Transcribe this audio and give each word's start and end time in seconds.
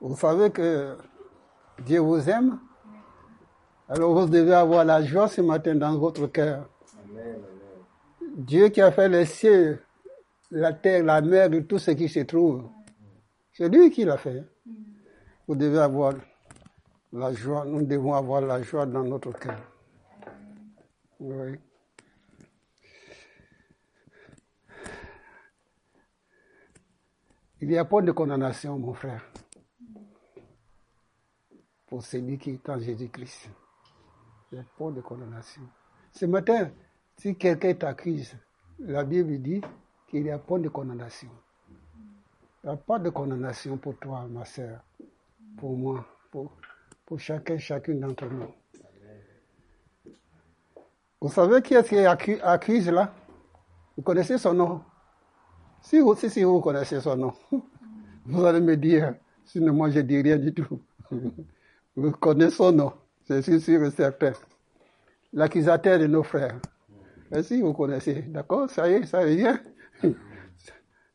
Vous 0.00 0.16
savez 0.16 0.50
que 0.50 0.96
Dieu 1.84 2.00
vous 2.00 2.28
aime. 2.28 2.58
Alors 3.88 4.14
vous 4.14 4.28
devez 4.28 4.54
avoir 4.54 4.84
la 4.84 5.02
joie 5.02 5.28
ce 5.28 5.40
matin 5.40 5.74
dans 5.74 5.98
votre 5.98 6.26
cœur. 6.26 6.68
Dieu 8.36 8.68
qui 8.68 8.80
a 8.80 8.92
fait 8.92 9.08
les 9.08 9.26
cieux, 9.26 9.82
la 10.50 10.72
terre, 10.72 11.04
la 11.04 11.20
mer 11.20 11.52
et 11.52 11.64
tout 11.64 11.78
ce 11.78 11.90
qui 11.90 12.08
se 12.08 12.20
trouve. 12.20 12.68
C'est 13.52 13.68
lui 13.68 13.90
qui 13.90 14.04
l'a 14.04 14.16
fait. 14.16 14.44
Vous 15.46 15.54
devez 15.54 15.78
avoir 15.78 16.14
la 17.12 17.32
joie. 17.32 17.64
Nous 17.66 17.82
devons 17.84 18.14
avoir 18.14 18.40
la 18.40 18.62
joie 18.62 18.86
dans 18.86 19.02
notre 19.02 19.32
cœur. 19.32 19.60
Oui. 21.18 21.58
Il 27.62 27.68
n'y 27.68 27.76
a 27.76 27.84
pas 27.84 28.00
de 28.00 28.10
condamnation, 28.12 28.78
mon 28.78 28.94
frère, 28.94 29.29
pour 31.90 32.02
celui 32.04 32.38
qui 32.38 32.50
est 32.50 32.68
en 32.70 32.78
Jésus-Christ. 32.78 33.50
Il 34.50 34.54
n'y 34.54 34.60
a 34.60 34.64
pas 34.78 34.90
de 34.92 35.00
condamnation. 35.00 35.62
Ce 36.12 36.24
matin, 36.24 36.70
si 37.16 37.36
quelqu'un 37.36 37.74
t'accuse, 37.74 38.34
la 38.78 39.04
Bible 39.04 39.38
dit 39.38 39.60
qu'il 40.08 40.22
n'y 40.22 40.30
a 40.30 40.38
pas 40.38 40.58
de 40.58 40.68
condamnation. 40.68 41.28
Il 42.62 42.66
n'y 42.68 42.72
a 42.72 42.76
pas 42.76 42.98
de 42.98 43.10
condamnation 43.10 43.76
pour 43.76 43.98
toi, 43.98 44.26
ma 44.30 44.44
soeur, 44.44 44.80
pour 45.58 45.76
moi, 45.76 46.06
pour, 46.30 46.52
pour 47.04 47.18
chacun, 47.18 47.58
chacune 47.58 48.00
d'entre 48.00 48.26
nous. 48.26 48.54
Vous 51.20 51.28
savez 51.28 51.60
qui 51.60 51.74
est-ce 51.74 51.90
qui 52.24 52.40
accuse 52.40 52.88
là? 52.88 53.12
Vous 53.96 54.02
connaissez 54.02 54.38
son 54.38 54.54
nom? 54.54 54.80
Si 55.82 55.98
vous, 55.98 56.14
si, 56.14 56.42
vous 56.44 56.60
connaissez 56.60 57.00
son 57.00 57.16
nom, 57.16 57.32
vous 58.24 58.44
allez 58.44 58.60
me 58.60 58.76
dire, 58.76 59.14
sinon 59.44 59.74
moi 59.74 59.90
je 59.90 60.00
dis 60.00 60.22
rien 60.22 60.38
du 60.38 60.54
tout. 60.54 60.80
Vous 61.96 62.12
connaissez 62.12 62.56
son 62.56 62.72
nom, 62.72 62.92
c'est 63.24 63.42
sûr 63.58 63.84
et 63.84 63.90
certain. 63.90 64.32
L'accusateur 65.32 65.98
de 65.98 66.06
nos 66.06 66.22
frères. 66.22 66.60
Et 67.32 67.42
si 67.42 67.60
vous 67.60 67.72
connaissez, 67.72 68.22
d'accord, 68.22 68.68
ça 68.70 68.88
y 68.88 68.94
est, 68.94 69.06
ça 69.06 69.24
vient. 69.24 69.60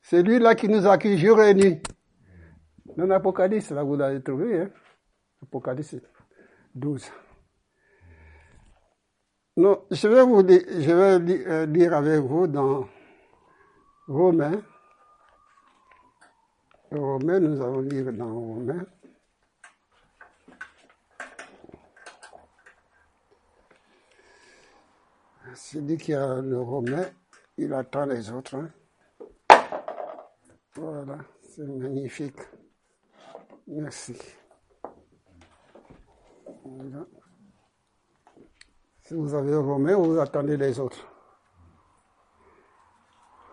C'est 0.01 0.21
lui 0.21 0.37
là 0.37 0.53
qui 0.53 0.69
nous 0.69 0.85
accuse 0.87 1.19
jour 1.19 1.41
et 1.41 1.55
nuit. 1.55 1.81
Dans 2.95 3.07
l'Apocalypse, 3.07 3.71
là, 3.71 3.83
vous 3.83 3.95
l'avez 3.95 4.21
trouvé, 4.21 4.61
hein? 4.61 4.69
Apocalypse 5.41 5.95
12. 6.75 7.11
Non, 9.57 9.83
je 9.89 10.07
vais 10.07 10.23
vous 10.23 10.43
dire, 10.43 10.61
je 10.67 10.91
vais 10.91 11.47
euh, 11.47 11.65
lire 11.65 11.93
avec 11.93 12.19
vous 12.19 12.45
dans 12.45 12.87
Romains. 14.07 14.61
Romains, 16.91 17.39
nous 17.39 17.61
allons 17.61 17.81
lire 17.81 18.13
dans 18.13 18.33
Romains. 18.33 18.85
Celui 25.55 25.97
qui 25.97 26.13
a 26.13 26.41
le 26.41 26.59
Romain, 26.59 27.05
il 27.57 27.73
attend 27.73 28.05
les 28.05 28.29
autres. 28.29 28.55
Hein. 28.55 28.69
Voilà, 30.75 31.17
c'est 31.41 31.65
magnifique. 31.65 32.39
Merci. 33.65 34.17
Si 39.01 39.13
vous 39.13 39.33
avez 39.33 39.51
le 39.51 39.59
Romain, 39.59 39.95
vous 39.95 40.19
attendez 40.19 40.57
les 40.57 40.77
autres. 40.79 41.07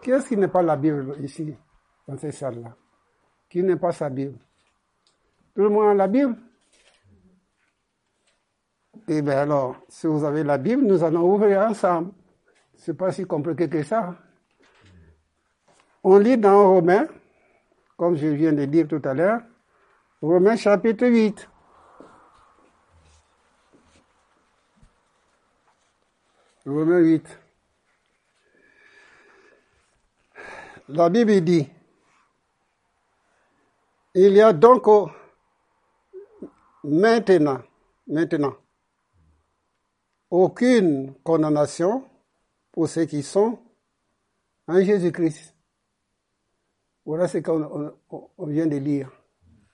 Qui 0.03 0.11
est-ce 0.11 0.29
qui 0.29 0.37
n'est 0.37 0.49
pas 0.49 0.63
la 0.63 0.77
Bible 0.77 1.15
ici, 1.23 1.57
dans 2.09 2.19
ces 2.19 2.33
salles-là? 2.33 2.77
Qui 3.49 3.63
n'est 3.63 3.77
pas 3.77 3.93
sa 3.93 4.11
Bible? 4.11 4.39
Tout 5.55 5.63
le 5.63 5.69
monde 5.69 5.91
a 5.91 5.95
la 5.95 6.09
Bible? 6.09 6.37
Eh 9.09 9.21
bien 9.21 9.39
alors, 9.39 9.77
si 9.89 10.07
vous 10.07 10.25
avez 10.25 10.45
la 10.45 10.59
Bible, 10.59 10.83
nous 10.83 11.03
allons 11.03 11.35
ouvrir 11.35 11.63
ensemble. 11.63 12.13
C'est 12.77 12.95
pas 12.95 13.11
si 13.13 13.25
compliqué 13.25 13.69
que 13.69 13.83
ça. 13.83 14.15
On 16.05 16.19
lit 16.19 16.39
dans 16.39 16.75
Romains, 16.75 17.07
comme 17.97 18.17
je 18.17 18.27
viens 18.29 18.53
de 18.53 18.65
dire 18.65 18.87
tout 18.89 19.03
à 19.05 19.15
l'heure, 19.15 19.41
Romains 20.21 20.57
chapitre 20.57 21.07
8. 21.07 21.49
Romains 26.65 27.01
8. 27.01 27.39
La 30.89 31.09
Bible 31.09 31.41
dit, 31.41 31.69
il 34.15 34.33
y 34.33 34.41
a 34.41 34.53
donc 34.53 34.87
maintenant, 36.85 37.63
maintenant, 38.07 38.55
aucune 40.33 41.15
condamnation 41.23 42.09
pour 42.73 42.89
ceux 42.89 43.05
qui 43.05 43.23
sont 43.23 43.59
en 44.67 44.81
Jésus-Christ. 44.81 45.55
Voilà 47.05 47.29
ce 47.29 47.39
qu'on 47.39 48.47
vient 48.47 48.67
de 48.67 48.77
lire. 48.77 49.13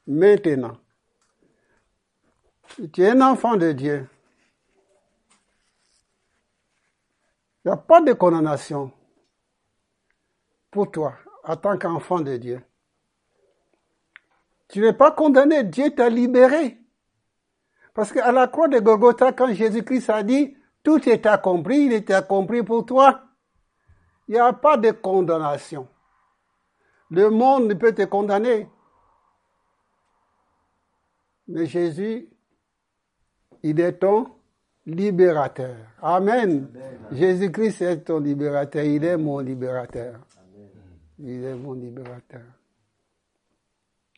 Maintenant, 0.08 0.76
tu 2.92 3.02
es 3.02 3.10
un 3.10 3.20
enfant 3.20 3.56
de 3.56 3.70
Dieu. 3.70 4.08
Il 7.64 7.68
n'y 7.68 7.72
a 7.72 7.76
pas 7.76 8.00
de 8.00 8.12
condamnation 8.14 8.90
pour 10.72 10.90
toi 10.90 11.14
en 11.44 11.56
tant 11.56 11.78
qu'enfant 11.78 12.20
de 12.20 12.36
Dieu. 12.36 12.60
Tu 14.66 14.80
n'es 14.80 14.92
pas 14.92 15.12
condamné, 15.12 15.62
Dieu 15.62 15.94
t'a 15.94 16.08
libéré. 16.08 16.78
Parce 17.98 18.12
qu'à 18.12 18.30
la 18.30 18.46
croix 18.46 18.68
de 18.68 18.78
Golgotha, 18.78 19.32
quand 19.32 19.52
Jésus-Christ 19.52 20.08
a 20.10 20.22
dit, 20.22 20.56
tout 20.84 21.08
est 21.08 21.26
accompli, 21.26 21.86
il 21.86 21.92
était 21.92 22.14
accompli 22.14 22.62
pour 22.62 22.86
toi, 22.86 23.24
il 24.28 24.34
n'y 24.34 24.38
a 24.38 24.52
pas 24.52 24.76
de 24.76 24.92
condamnation. 24.92 25.88
Le 27.10 27.28
monde 27.28 27.66
ne 27.66 27.74
peut 27.74 27.92
te 27.92 28.04
condamner. 28.04 28.68
Mais 31.48 31.66
Jésus, 31.66 32.28
il 33.64 33.80
est 33.80 33.94
ton 33.94 34.28
libérateur. 34.86 35.74
Amen. 36.00 36.68
Jésus-Christ 37.10 37.82
est 37.82 38.04
ton 38.04 38.20
libérateur, 38.20 38.84
il 38.84 39.02
est 39.02 39.16
mon 39.16 39.40
libérateur. 39.40 40.20
Il 41.18 41.42
est 41.42 41.56
mon 41.56 41.72
libérateur. 41.72 42.44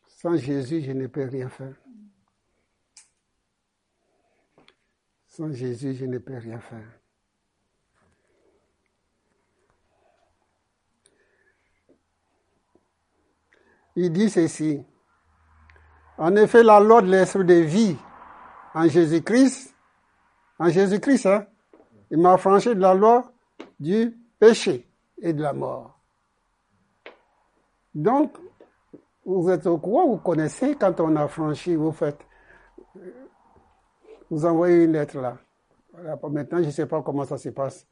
Sans 0.07 0.37
Jésus, 0.37 0.83
je 0.83 0.93
ne 0.93 1.07
peux 1.07 1.25
rien 1.25 1.49
faire. 1.49 1.73
Sans 5.31 5.53
Jésus, 5.53 5.95
je 5.95 6.07
ne 6.07 6.19
peux 6.19 6.37
rien 6.37 6.59
faire. 6.59 6.99
Il 13.95 14.13
dit 14.13 14.29
ceci. 14.29 14.85
En 16.19 16.35
effet, 16.35 16.65
la 16.65 16.81
loi 16.81 17.01
de 17.01 17.07
l'esprit 17.07 17.45
de 17.45 17.55
vie 17.55 17.97
en 18.75 18.89
Jésus-Christ, 18.89 19.75
en 20.59 20.69
Jésus-Christ, 20.69 21.27
hein, 21.27 21.47
il 22.11 22.19
m'a 22.19 22.37
franchi 22.37 22.69
de 22.69 22.81
la 22.81 22.95
loi 22.95 23.33
du 23.79 24.19
péché 24.39 24.89
et 25.23 25.33
de 25.33 25.43
la 25.43 25.53
mort. 25.53 25.97
Donc, 27.95 28.37
vous 29.25 29.49
êtes 29.49 29.67
au 29.67 29.79
courant, 29.79 30.09
vous 30.09 30.19
connaissez, 30.19 30.75
quand 30.75 30.99
on 31.01 31.15
a 31.15 31.29
franchi, 31.29 31.77
vous 31.77 31.93
faites, 31.93 32.21
vous 34.31 34.47
envoyez 34.47 34.85
une 34.85 34.93
lettre 34.93 35.19
là. 35.19 35.39
Maintenant, 36.31 36.59
je 36.59 36.67
ne 36.67 36.71
sais 36.71 36.87
pas 36.87 37.03
comment 37.03 37.25
ça 37.25 37.37
se 37.37 37.49
passe. 37.49 37.87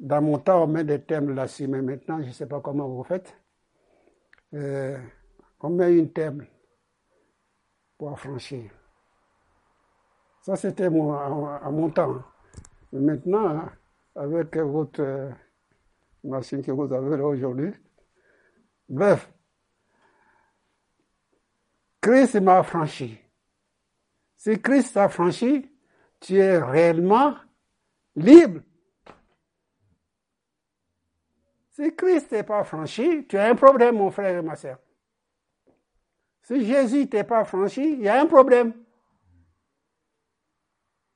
Dans 0.00 0.22
mon 0.22 0.38
temps, 0.38 0.64
on 0.64 0.66
met 0.66 0.84
des 0.84 1.02
thèmes 1.02 1.34
là-dessus, 1.34 1.68
mais 1.68 1.82
maintenant, 1.82 2.20
je 2.22 2.28
ne 2.28 2.32
sais 2.32 2.46
pas 2.46 2.60
comment 2.60 2.88
vous 2.88 3.04
faites. 3.04 3.36
Euh, 4.54 4.98
on 5.60 5.70
met 5.70 5.96
une 5.96 6.10
thème 6.10 6.46
pour 7.98 8.12
affranchir. 8.12 8.70
Ça, 10.42 10.56
c'était 10.56 10.86
à, 10.86 10.90
mon 10.90 11.90
temps. 11.90 12.22
Maintenant, 12.92 13.68
avec 14.14 14.56
votre 14.56 15.02
euh, 15.02 15.30
machine 16.24 16.62
que 16.62 16.70
vous 16.70 16.92
avez 16.92 17.16
là 17.16 17.24
aujourd'hui, 17.26 17.72
Bref, 18.88 19.32
Christ 22.00 22.40
m'a 22.40 22.62
franchi. 22.62 23.18
Si 24.36 24.60
Christ 24.60 24.94
t'a 24.94 25.08
franchi, 25.08 25.70
tu 26.20 26.36
es 26.36 26.58
réellement 26.58 27.34
libre. 28.14 28.60
Si 31.70 31.94
Christ 31.94 32.32
n'est 32.32 32.42
pas 32.42 32.64
franchi, 32.64 33.26
tu 33.26 33.36
as 33.36 33.48
un 33.48 33.54
problème, 33.54 33.96
mon 33.96 34.10
frère 34.10 34.38
et 34.38 34.42
ma 34.42 34.56
soeur. 34.56 34.78
Si 36.42 36.64
Jésus 36.64 37.08
t'est 37.08 37.24
pas 37.24 37.44
franchi, 37.44 37.94
il 37.94 38.00
y 38.00 38.08
a 38.08 38.20
un 38.20 38.26
problème. 38.26 38.72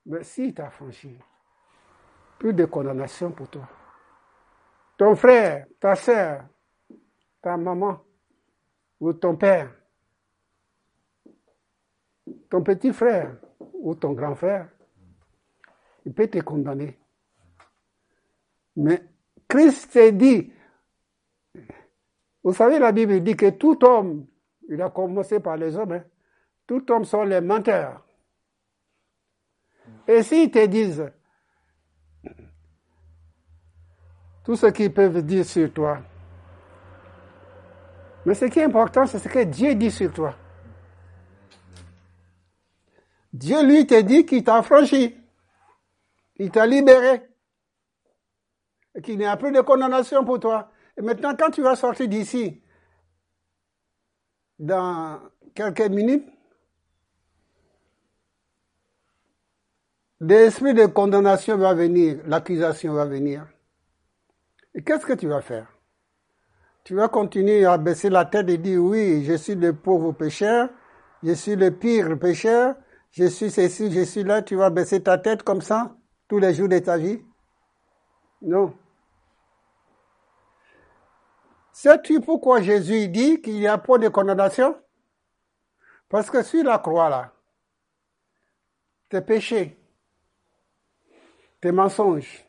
Mais 0.06 0.24
si 0.24 0.52
tu 0.52 0.60
as 0.60 0.70
franchi, 0.70 1.16
plus 2.38 2.52
de 2.52 2.64
condamnation 2.64 3.30
pour 3.30 3.48
toi. 3.48 3.68
Ton 4.96 5.14
frère, 5.14 5.66
ta 5.78 5.94
soeur, 5.94 6.44
ta 7.40 7.56
maman 7.56 8.02
ou 8.98 9.12
ton 9.12 9.36
père 9.36 9.79
ton 12.50 12.62
petit 12.62 12.92
frère 12.92 13.36
ou 13.74 13.94
ton 13.94 14.12
grand 14.12 14.34
frère, 14.34 14.68
il 16.04 16.12
peut 16.12 16.26
te 16.26 16.38
condamner. 16.40 16.98
Mais 18.76 19.02
Christ 19.48 19.96
dit, 20.12 20.52
vous 22.42 22.52
savez, 22.52 22.78
la 22.78 22.92
Bible 22.92 23.20
dit 23.20 23.36
que 23.36 23.50
tout 23.50 23.82
homme, 23.84 24.26
il 24.68 24.80
a 24.82 24.90
commencé 24.90 25.40
par 25.40 25.56
les 25.56 25.76
hommes, 25.76 25.92
hein, 25.92 26.04
tout 26.66 26.90
homme 26.90 27.04
sont 27.04 27.22
les 27.22 27.40
menteurs. 27.40 28.04
Et 30.06 30.22
s'ils 30.22 30.50
te 30.50 30.64
disent 30.66 31.10
tout 34.44 34.56
ce 34.56 34.66
qu'ils 34.66 34.92
peuvent 34.92 35.22
dire 35.22 35.44
sur 35.44 35.72
toi, 35.72 35.98
mais 38.26 38.34
ce 38.34 38.44
qui 38.46 38.58
est 38.58 38.64
important, 38.64 39.06
c'est 39.06 39.18
ce 39.18 39.28
que 39.28 39.44
Dieu 39.44 39.74
dit 39.74 39.90
sur 39.90 40.12
toi. 40.12 40.34
Dieu, 43.32 43.62
lui, 43.64 43.86
te 43.86 44.00
dit 44.00 44.26
qu'il 44.26 44.42
t'a 44.42 44.62
franchi, 44.62 45.16
il 46.36 46.50
t'a 46.50 46.66
libéré, 46.66 47.22
et 48.94 49.02
qu'il 49.02 49.18
n'y 49.18 49.26
a 49.26 49.36
plus 49.36 49.52
de 49.52 49.60
condamnation 49.60 50.24
pour 50.24 50.40
toi. 50.40 50.70
Et 50.96 51.02
maintenant, 51.02 51.34
quand 51.36 51.50
tu 51.50 51.62
vas 51.62 51.76
sortir 51.76 52.08
d'ici, 52.08 52.60
dans 54.58 55.20
quelques 55.54 55.88
minutes, 55.88 56.26
l'esprit 60.20 60.74
de 60.74 60.86
condamnation 60.86 61.56
va 61.56 61.72
venir, 61.72 62.20
l'accusation 62.26 62.92
va 62.94 63.06
venir. 63.06 63.46
Et 64.74 64.82
qu'est-ce 64.82 65.06
que 65.06 65.14
tu 65.14 65.28
vas 65.28 65.40
faire? 65.40 65.68
Tu 66.84 66.94
vas 66.94 67.08
continuer 67.08 67.64
à 67.64 67.78
baisser 67.78 68.10
la 68.10 68.24
tête 68.24 68.48
et 68.48 68.58
dire 68.58 68.82
oui, 68.82 69.24
je 69.24 69.34
suis 69.34 69.54
le 69.54 69.72
pauvre 69.72 70.12
pécheur, 70.12 70.68
je 71.22 71.32
suis 71.32 71.56
le 71.56 71.70
pire 71.70 72.18
pécheur, 72.18 72.74
je 73.10 73.24
suis 73.24 73.50
ceci, 73.50 73.90
je 73.90 74.04
suis 74.04 74.22
là, 74.22 74.42
tu 74.42 74.56
vas 74.56 74.70
baisser 74.70 75.02
ta 75.02 75.18
tête 75.18 75.42
comme 75.42 75.60
ça 75.62 75.96
tous 76.28 76.38
les 76.38 76.54
jours 76.54 76.68
de 76.68 76.78
ta 76.78 76.96
vie 76.96 77.20
Non. 78.40 78.72
Sais-tu 81.72 82.20
pourquoi 82.20 82.62
Jésus 82.62 83.08
dit 83.08 83.40
qu'il 83.40 83.54
n'y 83.54 83.66
a 83.66 83.78
pas 83.78 83.98
de 83.98 84.08
condamnation? 84.08 84.80
Parce 86.08 86.30
que 86.30 86.42
sur 86.42 86.62
la 86.62 86.78
croix, 86.78 87.08
là, 87.08 87.32
tes 89.08 89.20
péchés, 89.20 89.76
tes 91.60 91.72
mensonges, 91.72 92.44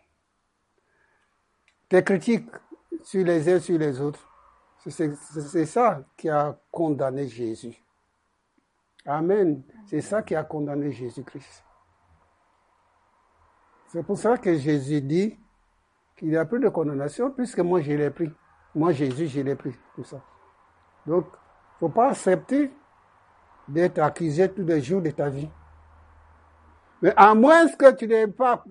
tes 1.89 2.03
critiques 2.03 2.49
sur 3.03 3.25
les 3.25 3.49
uns 3.51 3.59
sur 3.59 3.77
les 3.79 3.99
autres, 3.99 4.27
c'est 4.87 5.65
ça 5.65 6.03
qui 6.17 6.29
a 6.29 6.59
condamné 6.71 7.27
Jésus. 7.27 7.75
Amen. 9.05 9.63
C'est 9.85 10.01
ça 10.01 10.21
qui 10.21 10.35
a 10.35 10.43
condamné 10.43 10.91
Jésus-Christ. 10.91 11.63
C'est 13.87 14.03
pour 14.03 14.17
ça 14.17 14.37
que 14.37 14.55
Jésus 14.55 15.01
dit 15.01 15.37
qu'il 16.15 16.29
n'y 16.29 16.37
a 16.37 16.45
plus 16.45 16.59
de 16.59 16.69
condamnation 16.69 17.31
puisque 17.31 17.59
moi 17.59 17.81
je 17.81 17.91
l'ai 17.91 18.09
pris. 18.09 18.31
Moi 18.73 18.93
Jésus, 18.93 19.27
je 19.27 19.41
l'ai 19.41 19.55
pris, 19.55 19.75
tout 19.95 20.03
ça. 20.03 20.21
Donc, 21.05 21.25
il 21.25 21.85
ne 21.85 21.89
faut 21.89 21.89
pas 21.89 22.11
accepter 22.11 22.71
d'être 23.67 23.99
accusé 23.99 24.49
tous 24.49 24.63
les 24.63 24.81
jours 24.81 25.01
de 25.01 25.11
ta 25.11 25.29
vie. 25.29 25.49
Mais 27.01 27.13
à 27.17 27.33
moins 27.33 27.67
que 27.67 27.91
tu 27.95 28.07
n'aies 28.07 28.27
pas, 28.27 28.63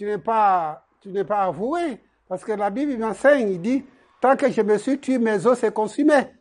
n'es 0.00 0.18
pas, 0.18 0.86
tu 1.00 1.08
n'es 1.08 1.24
pas 1.24 1.44
avoué, 1.44 2.04
parce 2.28 2.44
que 2.44 2.52
la 2.52 2.70
Bible 2.70 2.96
m'enseigne, 2.98 3.48
il 3.48 3.60
dit, 3.60 3.84
tant 4.20 4.36
que 4.36 4.50
je 4.50 4.60
me 4.60 4.76
suis 4.78 5.00
tué, 5.00 5.18
mes 5.18 5.46
os 5.46 5.58
se 5.58 5.66
consumaient. 5.66 6.34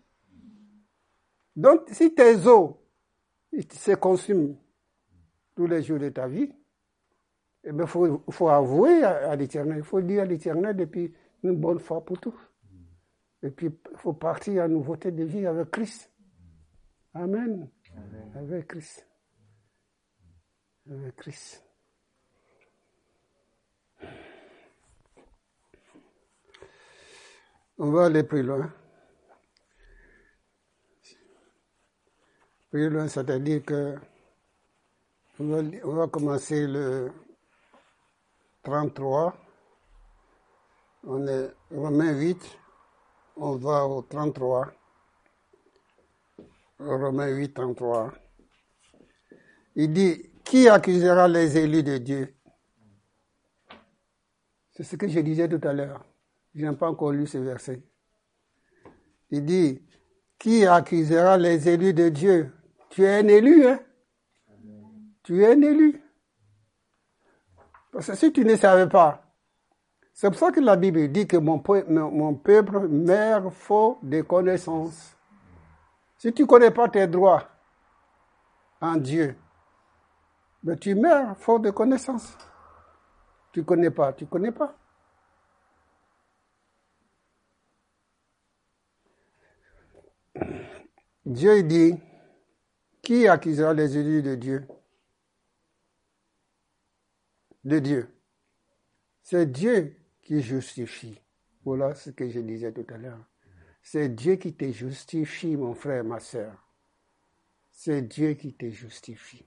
Donc, 1.56 1.82
si 1.88 2.14
tes 2.14 2.46
os 2.46 2.76
il 3.52 3.72
se 3.72 3.96
consume 3.96 4.56
tous 5.56 5.68
les 5.68 5.82
jours 5.82 6.00
de 6.00 6.10
ta 6.10 6.28
vie, 6.28 6.52
il 7.64 7.76
eh 7.82 7.88
faut, 7.88 8.24
faut 8.30 8.50
avouer 8.50 9.04
à, 9.04 9.36
l'éternel, 9.36 9.80
il 9.80 9.84
faut 9.84 10.02
dire 10.02 10.22
à 10.22 10.26
l'éternel 10.26 10.76
depuis 10.76 11.14
une 11.44 11.56
bonne 11.58 11.80
fois 11.80 12.04
pour 12.04 12.20
tous. 12.20 12.38
Et 13.44 13.50
puis, 13.50 13.68
il 13.68 13.98
faut 13.98 14.14
partir 14.14 14.64
à 14.64 14.68
nouveauté 14.68 15.12
de 15.12 15.24
vie 15.24 15.46
avec 15.46 15.72
Christ. 15.72 16.12
Amen. 17.14 17.70
Avec 18.36 18.68
Christ. 18.68 19.08
Avec 20.90 21.16
Christ. 21.16 21.64
On 27.80 27.92
va 27.92 28.06
aller 28.06 28.24
plus 28.24 28.42
loin. 28.44 28.72
Loin, 32.74 33.08
c'est-à-dire 33.08 33.64
que 33.64 33.96
on 35.40 35.94
va, 35.94 36.08
commencer 36.08 36.66
le 36.68 37.12
33. 38.64 39.38
On 41.04 41.28
est 41.28 41.54
Romain 41.72 42.12
8. 42.18 42.60
On 43.38 43.56
va 43.56 43.86
au 43.86 44.02
33. 44.02 44.74
Romain 46.80 47.28
8, 47.28 47.54
33. 47.54 48.14
Il 49.76 49.94
dit, 49.94 50.32
qui 50.44 50.68
accusera 50.68 51.28
les 51.28 51.58
élus 51.58 51.84
de 51.84 51.98
Dieu? 52.00 52.36
C'est 54.72 54.84
ce 54.84 54.96
que 54.96 55.08
je 55.08 55.20
disais 55.20 55.48
tout 55.48 55.66
à 55.68 55.74
l'heure. 55.74 56.04
Je 56.56 56.66
n'ai 56.66 56.76
pas 56.76 56.90
encore 56.90 57.12
lu 57.12 57.28
ce 57.28 57.38
verset. 57.38 57.82
Il 59.30 59.46
dit, 59.46 59.87
qui 60.40 60.66
accusera 60.66 61.38
les 61.38 61.68
élus 61.70 61.94
de 61.94 62.10
Dieu? 62.10 62.54
Tu 62.90 63.04
es 63.04 63.20
un 63.20 63.28
élu, 63.28 63.68
hein? 63.68 63.80
Tu 65.24 65.44
es 65.44 65.54
un 65.54 65.62
élu. 65.62 66.02
Parce 67.92 68.08
que 68.08 68.16
si 68.16 68.32
tu 68.32 68.46
ne 68.46 68.56
savais 68.56 68.88
pas, 68.88 69.24
c'est 70.14 70.30
pour 70.30 70.40
ça 70.40 70.52
que 70.52 70.60
la 70.60 70.76
Bible 70.76 71.08
dit 71.10 71.28
que 71.28 71.38
mon, 71.38 71.60
peuple 71.60 72.88
meurt 72.88 73.54
faux 73.54 74.00
de 74.02 74.22
connaissances. 74.22 75.16
Si 76.18 76.34
tu 76.34 76.42
ne 76.44 76.48
connais 76.48 76.72
pas 76.72 76.90
tes 76.90 77.06
droits 77.08 77.44
en 78.82 78.96
Dieu, 78.96 79.38
mais 80.64 80.74
ben 80.74 80.80
tu 80.80 80.96
meurs 80.96 81.38
faux 81.38 81.60
de 81.60 81.70
connaissances. 81.70 82.36
Tu 83.52 83.60
ne 83.60 83.66
connais 83.66 83.92
pas, 83.92 84.14
tu 84.14 84.24
ne 84.24 84.30
connais 84.30 84.52
pas. 84.52 84.76
Dieu 91.28 91.62
dit, 91.62 91.94
qui 93.02 93.28
accusera 93.28 93.74
les 93.74 93.98
élus 93.98 94.22
de 94.22 94.36
Dieu? 94.36 94.66
De 97.66 97.80
Dieu. 97.80 98.10
C'est 99.24 99.52
Dieu 99.52 99.94
qui 100.22 100.42
justifie. 100.42 101.20
Voilà 101.66 101.94
ce 101.96 102.12
que 102.12 102.30
je 102.30 102.40
disais 102.40 102.72
tout 102.72 102.86
à 102.94 102.98
l'heure. 102.98 103.26
C'est 103.82 104.08
Dieu 104.08 104.38
qui 104.38 104.54
te 104.54 104.72
justifie, 104.72 105.58
mon 105.58 105.74
frère, 105.74 106.06
ma 106.06 106.22
soeur. 106.22 106.54
C'est 107.72 108.04
Dieu 108.04 108.36
qui 108.36 108.54
te 108.54 108.70
justifie. 108.70 109.46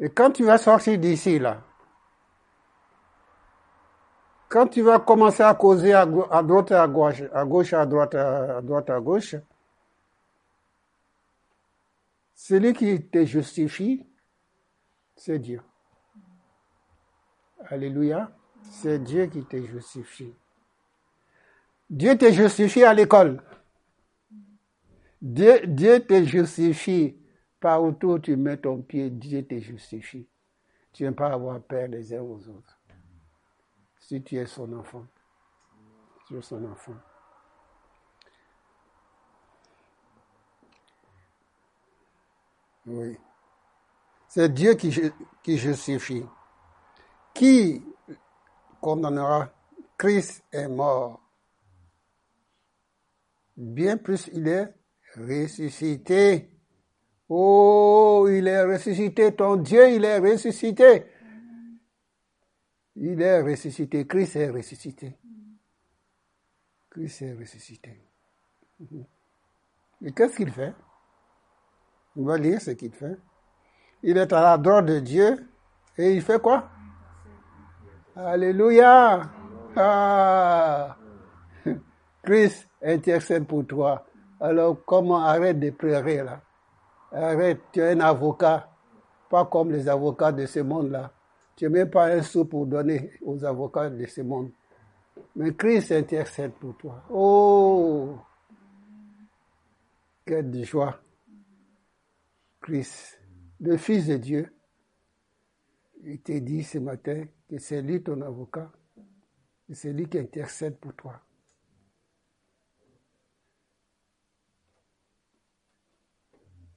Et 0.00 0.10
quand 0.10 0.32
tu 0.32 0.44
vas 0.44 0.58
sortir 0.58 0.98
d'ici, 0.98 1.38
là, 1.38 1.64
quand 4.48 4.68
tu 4.68 4.82
vas 4.82 5.00
commencer 5.00 5.42
à 5.42 5.54
causer 5.54 5.92
à, 5.92 6.06
droite 6.06 6.72
à 6.72 6.86
gauche, 6.86 7.22
à 7.32 7.44
gauche 7.44 7.72
à 7.72 7.86
droite, 7.86 8.14
à 8.14 8.60
droite 8.60 8.90
à 8.90 9.00
gauche, 9.00 9.36
celui 12.34 12.72
qui 12.72 13.02
te 13.02 13.24
justifie, 13.24 14.04
c'est 15.16 15.38
Dieu. 15.38 15.60
Alléluia. 17.68 18.30
C'est 18.70 18.98
Dieu 18.98 19.26
qui 19.26 19.44
te 19.44 19.60
justifie. 19.62 20.32
Dieu 21.88 22.16
te 22.16 22.30
justifie 22.32 22.82
à 22.82 22.94
l'école. 22.94 23.42
Dieu, 25.20 26.00
te 26.00 26.24
justifie 26.24 27.16
par 27.60 27.82
où 27.82 28.18
tu 28.18 28.36
mets 28.36 28.56
ton 28.56 28.82
pied. 28.82 29.10
Dieu 29.10 29.42
te 29.44 29.58
justifie. 29.58 30.26
Tu 30.92 31.04
n'aimes 31.04 31.14
pas 31.14 31.32
avoir 31.32 31.60
peur 31.60 31.88
les 31.88 32.12
uns 32.14 32.20
aux 32.20 32.48
autres. 32.48 32.78
Si 34.06 34.22
tu 34.22 34.36
es 34.36 34.44
son 34.44 34.70
enfant, 34.74 35.06
tu 36.26 36.36
es 36.36 36.42
son 36.42 36.62
enfant. 36.66 36.92
Oui. 42.84 43.16
C'est 44.28 44.52
Dieu 44.52 44.74
qui, 44.74 44.94
qui 45.42 45.56
justifie. 45.56 46.22
Qui 47.32 47.82
condamnera 48.78 49.48
Christ 49.96 50.44
est 50.52 50.68
mort? 50.68 51.22
Bien 53.56 53.96
plus, 53.96 54.28
il 54.34 54.46
est 54.48 54.74
ressuscité. 55.16 56.50
Oh, 57.30 58.26
il 58.28 58.48
est 58.48 58.64
ressuscité. 58.64 59.34
Ton 59.34 59.56
Dieu, 59.56 59.92
il 59.92 60.04
est 60.04 60.18
ressuscité. 60.18 61.06
Il 62.96 63.20
est 63.20 63.42
ressuscité. 63.42 64.06
Christ 64.06 64.36
est 64.36 64.50
ressuscité. 64.50 65.16
Christ 66.90 67.22
est 67.22 67.34
ressuscité. 67.34 68.00
Et 70.02 70.12
qu'est-ce 70.12 70.36
qu'il 70.36 70.50
fait? 70.52 70.74
On 72.16 72.24
va 72.24 72.38
lire 72.38 72.60
ce 72.60 72.70
qu'il 72.72 72.92
fait. 72.92 73.16
Il 74.02 74.16
est 74.16 74.32
à 74.32 74.42
la 74.42 74.58
droite 74.58 74.86
de 74.86 75.00
Dieu 75.00 75.48
et 75.98 76.14
il 76.14 76.22
fait 76.22 76.40
quoi? 76.40 76.68
Alléluia. 78.14 79.22
Ah. 79.76 80.96
Christ 82.22 82.68
intercède 82.82 83.46
pour 83.46 83.66
toi. 83.66 84.06
Alors 84.40 84.84
comment? 84.84 85.24
Arrête 85.24 85.58
de 85.58 85.70
pleurer 85.70 86.22
là 86.22 86.40
Arrête, 87.12 87.60
tu 87.72 87.80
es 87.80 87.92
un 87.92 88.00
avocat, 88.00 88.68
pas 89.30 89.44
comme 89.46 89.70
les 89.70 89.88
avocats 89.88 90.32
de 90.32 90.46
ce 90.46 90.60
monde-là. 90.60 91.12
Tu 91.56 91.64
n'as 91.64 91.70
même 91.70 91.90
pas 91.90 92.06
un 92.06 92.22
sou 92.22 92.44
pour 92.44 92.66
donner 92.66 93.12
aux 93.22 93.44
avocats 93.44 93.90
de 93.90 94.04
ce 94.06 94.22
monde. 94.22 94.50
Mais 95.36 95.54
Christ 95.54 95.92
intercède 95.92 96.52
pour 96.52 96.76
toi. 96.76 97.04
Oh 97.10 98.18
Quelle 100.24 100.64
joie 100.64 101.00
Christ, 102.60 103.20
le 103.60 103.76
Fils 103.76 104.06
de 104.06 104.16
Dieu, 104.16 104.54
il 106.02 106.20
t'a 106.20 106.40
dit 106.40 106.62
ce 106.62 106.78
matin 106.78 107.26
que 107.48 107.58
c'est 107.58 107.82
lui 107.82 108.02
ton 108.02 108.20
avocat, 108.22 108.72
c'est 109.70 109.92
lui 109.92 110.08
qui 110.08 110.18
intercède 110.18 110.78
pour 110.78 110.94
toi. 110.94 111.20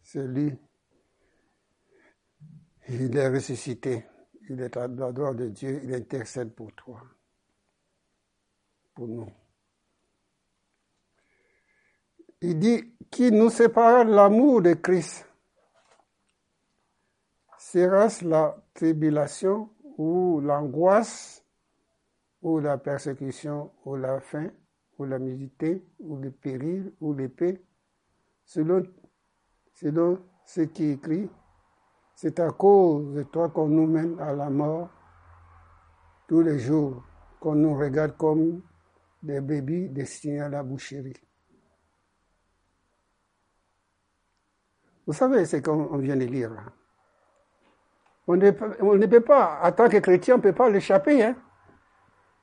C'est 0.01 0.25
lui. 0.25 0.53
Il 2.89 3.15
est 3.15 3.27
ressuscité. 3.27 4.05
Il 4.49 4.61
est 4.61 4.77
à 4.77 4.87
la 4.87 5.11
droite 5.11 5.37
de 5.37 5.49
Dieu. 5.49 5.81
Il 5.83 5.93
intercède 5.93 6.53
pour 6.53 6.71
toi. 6.73 7.01
Pour 8.95 9.07
nous. 9.07 9.29
Il 12.41 12.59
dit, 12.59 12.93
qui 13.09 13.31
nous 13.31 13.49
sépare 13.49 14.05
l'amour 14.05 14.61
de 14.61 14.73
Christ 14.73 15.25
Sera-ce 17.57 18.23
la 18.25 18.55
tribulation 18.73 19.69
ou 19.97 20.39
l'angoisse 20.39 21.43
ou 22.41 22.59
la 22.59 22.77
persécution 22.77 23.71
ou 23.83 23.95
la 23.95 24.21
faim 24.21 24.51
ou 24.97 25.05
la 25.05 25.19
misité 25.19 25.83
ou 25.99 26.15
le 26.17 26.31
péril 26.31 26.93
ou 27.01 27.13
l'épée? 27.13 27.61
Selon 28.45 28.83
selon 29.73 30.19
ce 30.45 30.61
qui 30.61 30.85
est 30.85 30.93
écrit, 30.93 31.29
c'est 32.17 32.39
à 32.39 32.49
cause 32.49 33.13
de 33.13 33.21
toi 33.21 33.49
qu'on 33.49 33.67
nous 33.67 33.85
mène 33.85 34.19
à 34.19 34.33
la 34.33 34.49
mort 34.49 34.89
tous 36.27 36.41
les 36.41 36.57
jours, 36.57 37.03
qu'on 37.39 37.53
nous 37.53 37.77
regarde 37.77 38.17
comme 38.17 38.63
des 39.21 39.39
bébés 39.39 39.87
destinés 39.89 40.41
à 40.41 40.49
la 40.49 40.63
boucherie. 40.63 41.13
Vous 45.05 45.13
savez 45.13 45.45
ce 45.45 45.57
qu'on 45.57 45.95
vient 45.97 46.15
de 46.15 46.25
lire 46.25 46.49
là. 46.49 46.63
On 48.25 48.35
ne, 48.35 49.05
peut 49.05 49.21
pas, 49.21 49.59
en 49.61 49.71
tant 49.71 49.87
que 49.87 49.97
chrétien, 49.97 50.33
on 50.33 50.37
ne 50.37 50.43
peut 50.43 50.53
pas 50.53 50.71
l'échapper. 50.71 51.23
Hein? 51.23 51.35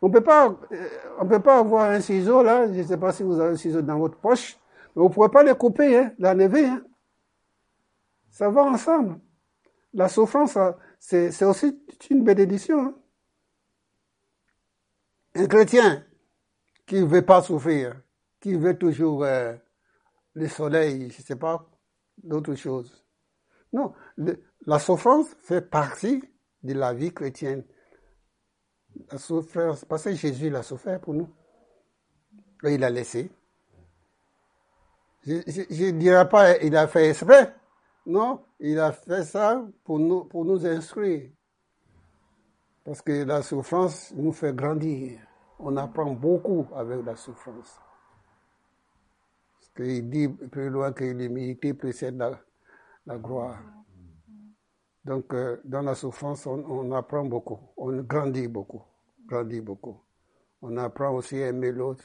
On 0.00 0.07
ne 0.07 0.12
peut 0.12 0.23
pas 0.23 0.57
euh, 0.71 1.50
avoir 1.50 1.90
un 1.90 2.00
ciseau 2.00 2.45
là, 2.45 2.73
je 2.73 2.78
ne 2.78 2.83
sais 2.85 2.97
pas 2.97 3.12
si 3.12 3.25
vous 3.25 3.40
avez 3.40 3.54
un 3.54 3.57
ciseau 3.57 3.83
dans 3.83 3.99
votre 3.99 4.19
poche, 4.19 4.57
mais 4.95 5.02
vous 5.02 5.09
ne 5.09 5.12
pouvez 5.12 5.28
pas 5.31 5.43
le 5.43 5.54
couper, 5.57 5.99
hein, 5.99 6.12
l'enlever. 6.21 6.64
Hein? 6.64 6.85
Ça 8.31 8.49
va 8.49 8.62
ensemble. 8.62 9.19
La 9.95 10.09
souffrance, 10.09 10.59
c'est 10.99 11.45
aussi 11.45 11.81
une 12.11 12.25
bénédiction. 12.25 12.81
Hein. 12.81 12.95
Un 15.37 15.47
chrétien 15.47 16.05
qui 16.87 16.97
ne 16.97 17.07
veut 17.07 17.25
pas 17.25 17.43
souffrir, 17.43 18.01
qui 18.41 18.55
veut 18.55 18.77
toujours 18.77 19.25
euh, 19.25 19.55
le 20.35 20.49
soleil, 20.49 21.11
je 21.11 21.19
ne 21.19 21.23
sais 21.25 21.37
pas, 21.37 21.67
d'autres 22.23 22.55
choses. 22.57 23.05
Non, 23.73 23.93
la 24.67 24.79
souffrance 24.79 25.29
fait 25.43 25.63
partie 25.63 26.23
de 26.63 26.75
la 26.75 26.93
vie 26.93 27.13
chrétienne. 27.13 27.65
La 29.11 29.19
souffrance, 29.19 29.85
parce 29.85 30.05
que 30.05 30.15
Jésus 30.15 30.51
l'a 30.51 30.63
souffert 30.63 31.01
pour 31.01 31.15
nous. 31.15 31.29
Il 32.65 32.83
a 32.85 32.91
laissé. 32.91 33.31
Je 35.27 35.33
ne 35.33 35.99
dirais 35.99 36.29
pas 36.29 36.59
il 36.59 36.77
a 36.77 36.87
fait 36.87 37.11
exprès, 37.11 37.55
non, 38.07 38.45
il 38.61 38.79
a 38.79 38.93
fait 38.93 39.25
ça 39.25 39.67
pour 39.83 39.99
nous, 39.99 40.25
pour 40.25 40.45
nous 40.45 40.67
instruire. 40.67 41.31
Parce 42.85 43.01
que 43.01 43.25
la 43.25 43.43
souffrance 43.43 44.13
nous 44.15 44.33
fait 44.33 44.55
grandir. 44.55 45.19
On 45.59 45.77
apprend 45.79 46.13
beaucoup 46.13 46.67
avec 46.75 47.05
la 47.05 47.17
souffrance. 47.17 47.81
Parce 49.55 49.71
qu'il 49.75 50.11
dit 50.11 50.29
plus 50.29 50.69
loin 50.69 50.93
que 50.93 51.05
l'humilité 51.05 51.73
précède 51.73 52.19
la, 52.19 53.19
gloire. 53.19 53.59
Donc, 55.03 55.33
euh, 55.33 55.61
dans 55.65 55.81
la 55.81 55.95
souffrance, 55.95 56.47
on, 56.47 56.63
on, 56.65 56.93
apprend 56.93 57.25
beaucoup. 57.25 57.59
On 57.77 58.03
grandit 58.03 58.49
beaucoup. 58.49 58.83
Grandit 59.27 59.63
beaucoup. 59.63 59.99
On 60.61 60.77
apprend 60.77 61.15
aussi 61.15 61.43
à 61.43 61.49
aimer 61.49 61.73
l'autre. 61.73 62.05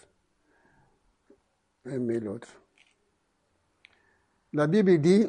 Aimer 1.85 2.19
l'autre. 2.21 2.47
La 4.53 4.67
Bible 4.67 4.97
dit, 4.99 5.27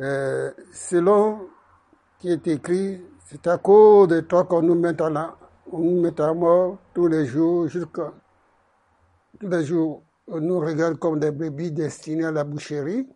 euh, 0.00 0.52
selon 0.72 1.48
qui 2.18 2.30
est 2.30 2.46
écrit, 2.46 3.02
c'est 3.26 3.46
à 3.46 3.58
cause 3.58 4.08
de 4.08 4.20
toi 4.20 4.44
qu'on 4.44 4.62
nous 4.62 4.74
met 4.74 5.00
à, 5.00 5.10
la, 5.10 5.36
on 5.70 5.78
nous 5.78 6.00
met 6.00 6.20
à 6.20 6.32
mort 6.32 6.78
tous 6.94 7.08
les 7.08 7.26
jours, 7.26 7.68
jusqu'à 7.68 8.12
tous 9.38 9.48
les 9.48 9.64
jours, 9.64 10.02
on 10.26 10.40
nous 10.40 10.60
regarde 10.60 10.98
comme 10.98 11.18
des 11.18 11.30
bébés 11.30 11.70
destinés 11.70 12.26
à 12.26 12.32
la 12.32 12.44
boucherie. 12.44 13.08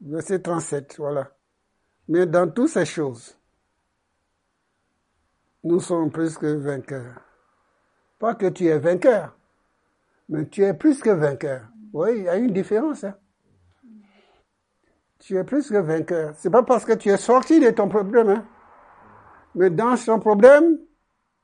Verset 0.00 0.40
37, 0.40 0.96
voilà. 0.98 1.30
Mais 2.08 2.26
dans 2.26 2.50
toutes 2.50 2.68
ces 2.68 2.84
choses, 2.84 3.36
nous 5.62 5.80
sommes 5.80 6.10
plus 6.10 6.36
que 6.36 6.46
vainqueurs. 6.46 7.20
Pas 8.18 8.34
que 8.34 8.46
tu 8.46 8.66
es 8.66 8.78
vainqueur, 8.78 9.36
mais 10.28 10.46
tu 10.48 10.64
es 10.64 10.74
plus 10.74 11.00
que 11.00 11.10
vainqueur. 11.10 11.62
Oui, 11.92 12.10
il 12.16 12.22
y 12.24 12.28
a 12.28 12.36
une 12.36 12.52
différence. 12.52 13.04
Hein 13.04 13.14
tu 15.22 15.38
es 15.38 15.44
plus 15.44 15.68
que 15.68 15.76
vainqueur. 15.76 16.34
C'est 16.36 16.50
pas 16.50 16.64
parce 16.64 16.84
que 16.84 16.92
tu 16.94 17.08
es 17.08 17.16
sorti 17.16 17.60
de 17.60 17.70
ton 17.70 17.88
problème, 17.88 18.28
hein. 18.28 18.44
mais 19.54 19.70
dans 19.70 19.94
ton 19.96 20.18
problème, 20.18 20.78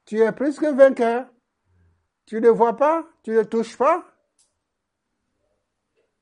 tu 0.05 0.19
es 0.19 0.33
plus 0.33 0.59
que 0.59 0.75
vainqueur. 0.75 1.27
Tu 2.27 2.41
ne 2.41 2.49
vois 2.49 2.77
pas, 2.77 3.07
tu 3.23 3.31
ne 3.31 3.45
touches 3.45 3.79
pas, 3.79 4.05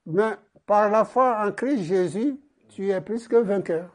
mais 0.04 0.36
par 0.66 0.90
la 0.90 1.06
foi 1.06 1.46
en 1.46 1.50
Christ 1.50 1.84
Jésus, 1.84 2.38
tu 2.68 2.90
es 2.90 3.00
plus 3.00 3.26
que 3.26 3.36
vainqueur. 3.36 3.88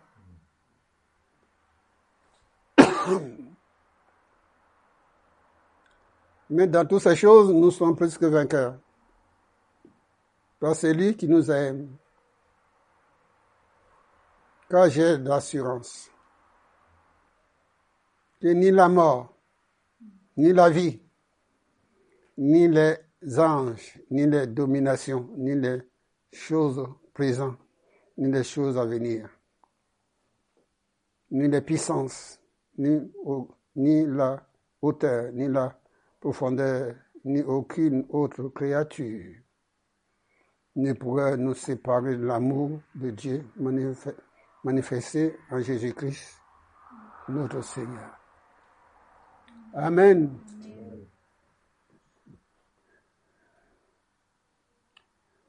Mais 6.49 6.67
dans 6.67 6.85
toutes 6.85 7.03
ces 7.03 7.15
choses, 7.15 7.53
nous 7.53 7.71
sommes 7.71 7.95
plus 7.95 8.17
que 8.17 8.25
vainqueurs. 8.25 8.75
Parce 10.59 10.79
c'est 10.79 10.93
lui 10.93 11.15
qui 11.15 11.29
nous 11.29 11.49
aime 11.49 11.87
car 14.71 14.89
j'ai 14.89 15.17
l'assurance 15.17 16.09
que 18.39 18.47
ni 18.47 18.71
la 18.71 18.87
mort, 18.87 19.35
ni 20.37 20.53
la 20.53 20.69
vie, 20.69 20.97
ni 22.37 22.69
les 22.69 22.95
anges, 23.37 23.99
ni 24.09 24.25
les 24.25 24.47
dominations, 24.47 25.29
ni 25.35 25.55
les 25.55 25.81
choses 26.31 26.87
présentes, 27.13 27.59
ni 28.17 28.31
les 28.31 28.45
choses 28.45 28.77
à 28.77 28.85
venir, 28.85 29.29
ni 31.31 31.49
les 31.49 31.61
puissances, 31.61 32.39
ni, 32.77 32.97
ni 33.75 34.05
la 34.05 34.41
hauteur, 34.81 35.33
ni 35.33 35.49
la 35.49 35.77
profondeur, 36.21 36.95
ni 37.25 37.41
aucune 37.41 38.05
autre 38.09 38.47
créature 38.47 39.35
ne 40.77 40.93
pourrait 40.93 41.35
nous 41.35 41.55
séparer 41.55 42.15
de 42.15 42.25
l'amour 42.25 42.79
de 42.95 43.11
Dieu 43.11 43.45
manifesté 43.57 44.13
manifesté 44.63 45.37
en 45.49 45.59
Jésus-Christ, 45.59 46.41
notre 47.29 47.61
Seigneur. 47.61 48.17
Amen. 49.73 50.37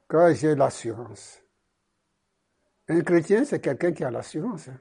Quand 0.07 0.33
j'ai 0.33 0.55
l'assurance. 0.55 1.41
Un 2.87 3.01
chrétien, 3.01 3.45
c'est 3.45 3.59
quelqu'un 3.61 3.91
qui 3.93 4.03
a 4.03 4.11
l'assurance. 4.11 4.67
Hein. 4.67 4.79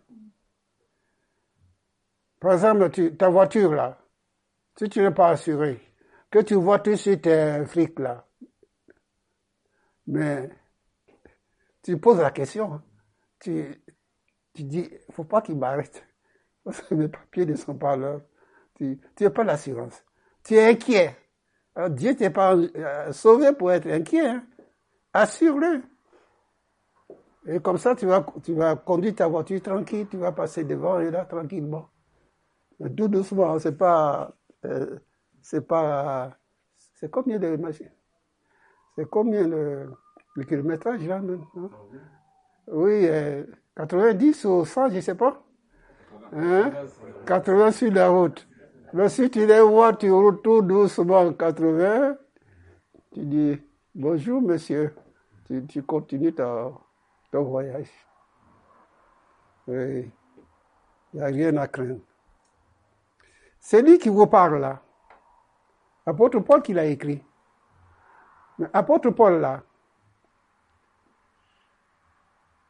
Par 2.41 2.55
exemple, 2.55 2.91
ta 3.17 3.29
voiture, 3.29 3.73
là, 3.73 3.99
si 4.77 4.89
tu 4.89 5.01
n'es 5.01 5.13
pas 5.13 5.31
assuré, 5.31 5.81
que 6.31 6.41
tu 6.41 6.55
vois 6.55 6.81
tout 6.81 6.91
de 6.91 6.97
suite 6.97 7.27
un 7.27 7.65
flic, 7.67 7.99
là, 7.99 8.27
mais 10.07 10.51
tu 11.83 11.99
poses 11.99 12.19
la 12.19 12.31
question, 12.31 12.75
hein. 12.75 12.83
Tu 14.55 14.65
dis, 14.65 14.89
il 15.09 15.15
faut 15.15 15.25
pas 15.25 15.41
qu'il 15.41 15.57
m'arrête. 15.57 16.07
Parce 16.65 16.81
que 16.83 16.95
mes 16.95 17.09
papiers 17.09 17.47
ne 17.47 17.55
sont 17.55 17.75
pas 17.75 17.97
là. 17.97 18.21
Tu 18.77 18.99
n'as 19.21 19.31
pas 19.31 19.45
l'assurance. 19.45 20.05
Tu 20.45 20.55
es 20.55 20.71
inquiet. 20.71 21.17
Alors 21.75 21.91
Dieu 21.91 22.15
t'est 22.15 22.31
pas 22.31 22.55
euh, 22.55 23.13
sauvé 23.13 23.53
pour 23.53 23.73
être 23.73 23.87
inquiet. 23.87 24.27
Hein. 24.27 24.45
Assure-le. 25.13 25.83
Et 27.47 27.61
comme 27.61 27.79
ça, 27.79 27.97
tu 27.97 28.07
vas, 28.07 28.25
tu 28.45 28.55
vas 28.55 28.77
conduire 28.77 29.15
ta 29.15 29.27
voiture 29.27 29.61
tranquille, 29.61 30.07
tu 30.09 30.17
vas 30.17 30.33
passer 30.33 30.65
devant 30.65 31.01
et 31.01 31.11
là, 31.11 31.25
tranquillement. 31.25 31.89
tout 32.97 33.09
doucement, 33.09 33.59
c'est 33.59 33.77
pas, 33.77 34.33
euh, 34.65 34.99
c'est 35.41 35.67
pas, 35.67 36.37
c'est 36.95 37.11
combien 37.11 37.41
de 37.41 37.57
machines 37.57 37.91
C'est 38.95 39.09
combien 39.11 39.47
le, 39.49 39.91
le, 40.37 40.45
kilométrage 40.45 41.05
là 41.07 41.21
maintenant 41.21 41.71
Oui, 42.69 43.09
90 43.77 44.45
euh, 44.45 44.49
ou 44.49 44.65
100, 44.65 44.91
je 44.91 45.01
sais 45.01 45.15
pas. 45.15 45.43
Hein? 46.35 46.73
80 47.27 47.73
sur 47.73 47.93
la 47.93 48.09
route. 48.09 48.47
Mais 48.93 49.09
si 49.09 49.31
tu 49.31 49.47
les 49.47 49.61
vois, 49.61 49.95
tu 49.95 50.09
tout 50.43 50.63
doucement 50.63 51.33
80, 51.33 52.17
tu 53.15 53.21
dis 53.21 53.61
bonjour 53.95 54.43
monsieur, 54.43 54.95
tu, 55.69 55.83
continues 55.83 56.35
ton, 56.35 56.75
ton 57.31 57.43
voyage. 57.43 57.91
Oui, 59.67 60.11
il 61.15 61.21
n'y 61.21 61.23
a 61.23 61.27
rien 61.27 61.57
à 61.57 61.69
craindre. 61.69 62.01
C'est 63.59 63.81
lui 63.81 63.99
qui 63.99 64.09
vous 64.09 64.27
parle 64.27 64.61
là. 64.61 64.83
Apôtre 66.05 66.41
Paul 66.41 66.63
qui 66.63 66.75
l'a 66.75 66.85
écrit. 66.85 67.23
Mais 68.59 68.67
apôtre 68.73 69.11
Paul 69.11 69.41
là, 69.41 69.63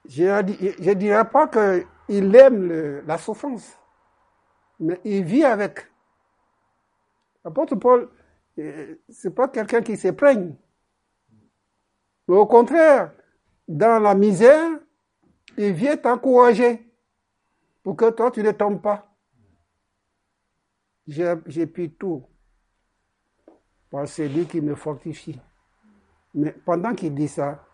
je 0.05 0.25
ne 0.25 0.95
dirais 0.95 1.29
pas 1.29 1.49
qu'il 1.49 2.35
aime 2.37 3.03
la 3.07 3.19
souffrance, 3.19 3.79
mais 4.81 5.01
il 5.05 5.25
vit 5.25 5.45
avec. 5.45 5.87
L'apôtre 7.45 7.77
Paul, 7.77 8.09
euh, 8.59 8.95
c'est 9.09 9.35
pas 9.35 9.49
quelqu'un 9.49 9.83
qui 9.83 9.97
se. 9.97 10.09
Mais 12.29 12.37
au 12.37 12.47
contraire, 12.47 13.13
dans 13.67 14.01
la 14.01 14.15
misère, 14.15 14.79
il 15.57 15.73
vient 15.73 15.97
t'encourager 15.97 16.89
pour 17.83 17.97
que 17.97 18.11
toi, 18.11 18.31
tu 18.31 18.43
ne 18.43 18.53
tombes 18.53 18.81
pas. 18.81 19.09
J'ai 21.07 21.67
pu 21.67 21.91
tout 21.93 22.25
par 23.91 24.07
celui 24.09 24.47
qui 24.47 24.61
me 24.61 24.75
fortifie. 24.75 25.39
Mais 26.35 26.53
pendant 26.53 26.95
qu'il 26.95 27.15
dit 27.15 27.29
ça, 27.29 27.65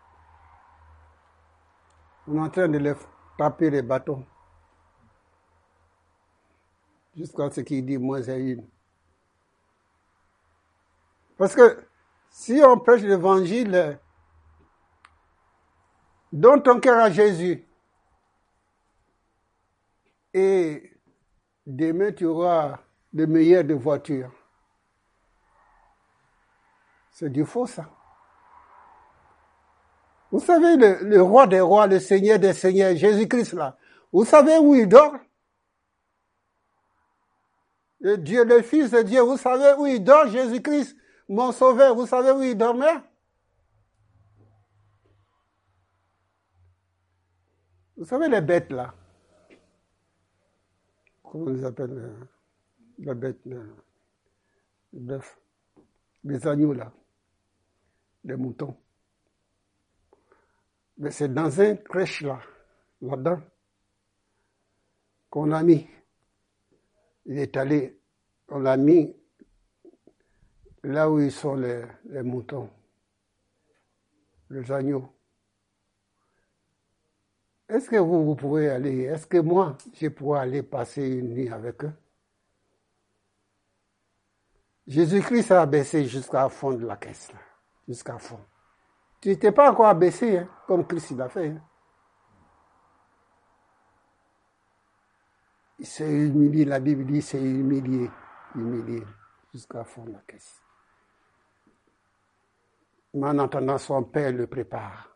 on 2.29 2.35
est 2.35 2.39
en 2.39 2.49
train 2.49 2.67
de 2.67 2.77
le 2.77 2.95
taper 3.37 3.69
les 3.69 3.81
bâtons. 3.81 4.23
Jusqu'à 7.15 7.49
ce 7.49 7.61
qu'il 7.61 7.85
dit 7.85 7.97
moins 7.97 8.21
une. 8.21 8.67
Parce 11.37 11.55
que 11.55 11.87
si 12.29 12.61
on 12.63 12.77
prêche 12.77 13.01
l'évangile, 13.01 13.99
donne 16.31 16.61
ton 16.61 16.79
cœur 16.79 17.03
à 17.03 17.09
Jésus, 17.09 17.65
et 20.33 20.95
demain 21.65 22.11
tu 22.11 22.25
auras 22.25 22.79
le 23.11 23.25
meilleur 23.25 23.63
de 23.63 23.73
voitures. 23.73 24.31
C'est 27.09 27.31
du 27.31 27.43
faux 27.43 27.65
ça. 27.65 27.89
Vous 30.31 30.39
savez, 30.39 30.75
le, 30.77 31.03
le, 31.03 31.21
roi 31.21 31.47
des 31.47 31.59
rois, 31.61 31.87
le 31.87 31.99
Seigneur 31.99 32.39
des 32.39 32.53
seigneurs, 32.53 32.95
Jésus-Christ 32.95 33.53
là, 33.53 33.77
vous 34.11 34.25
savez 34.25 34.57
où 34.57 34.75
il 34.75 34.87
dort? 34.87 35.15
Le 37.99 38.17
Dieu, 38.17 38.43
le 38.45 38.61
Fils 38.61 38.91
de 38.91 39.01
Dieu, 39.01 39.21
vous 39.21 39.37
savez 39.37 39.73
où 39.79 39.85
il 39.85 40.03
dort, 40.03 40.27
Jésus-Christ 40.27 40.95
mon 41.29 41.51
sauveur, 41.51 41.95
vous 41.95 42.07
savez 42.07 42.31
où 42.31 42.41
il 42.41 42.57
dormait? 42.57 42.97
Vous 47.95 48.05
savez 48.05 48.27
les 48.27 48.41
bêtes 48.41 48.71
là. 48.71 48.93
Comment 51.21 51.45
on 51.45 51.49
les 51.49 51.63
appelle 51.63 51.91
euh, 51.91 52.27
Les 52.97 53.13
bêtes, 53.13 53.45
les 53.45 53.59
bœufs, 54.93 55.37
les 56.23 56.47
agneaux 56.47 56.73
là, 56.73 56.91
les 58.23 58.35
moutons. 58.35 58.75
Mais 60.99 61.11
c'est 61.11 61.33
dans 61.33 61.61
un 61.61 61.77
crèche 61.77 62.21
là, 62.21 62.41
là-dedans, 63.01 63.41
qu'on 65.29 65.45
l'a 65.45 65.63
mis. 65.63 65.87
Il 67.25 67.39
est 67.39 67.55
allé, 67.55 68.01
on 68.49 68.59
l'a 68.59 68.75
mis 68.75 69.15
là 70.83 71.09
où 71.09 71.21
ils 71.21 71.31
sont 71.31 71.55
les, 71.55 71.85
moutons, 72.21 72.69
les 74.49 74.69
agneaux. 74.71 75.13
Est-ce 77.69 77.89
que 77.89 77.97
vous, 77.97 78.25
vous 78.25 78.35
pouvez 78.35 78.69
aller, 78.69 79.03
est-ce 79.03 79.25
que 79.27 79.37
moi, 79.37 79.77
je 79.93 80.07
pourrais 80.09 80.41
aller 80.41 80.63
passer 80.63 81.07
une 81.07 81.29
nuit 81.29 81.49
avec 81.49 81.85
eux? 81.85 81.93
Jésus-Christ 84.87 85.51
a 85.51 85.65
baissé 85.65 86.03
jusqu'à 86.05 86.49
fond 86.49 86.73
de 86.73 86.85
la 86.85 86.97
caisse, 86.97 87.31
jusqu'à 87.87 88.17
fond. 88.17 88.39
Tu 89.21 89.29
n'étais 89.29 89.51
pas 89.51 89.71
encore 89.71 89.87
abaissé, 89.87 90.37
hein, 90.37 90.49
comme 90.65 90.87
Christ 90.87 91.11
l'a 91.11 91.29
fait. 91.29 91.49
Hein. 91.49 91.61
Il 95.79 95.85
s'est 95.85 96.09
humilié, 96.09 96.65
la 96.65 96.79
Bible 96.79 97.05
dit, 97.05 97.21
s'est 97.21 97.41
humilié, 97.41 98.09
humilié, 98.55 99.03
jusqu'à 99.53 99.83
fond 99.83 100.03
de 100.03 100.11
la 100.11 100.19
caisse. 100.19 100.61
Mais 103.13 103.27
en 103.27 103.39
attendant, 103.39 103.77
son 103.77 104.03
père 104.03 104.31
le 104.31 104.47
prépare. 104.47 105.15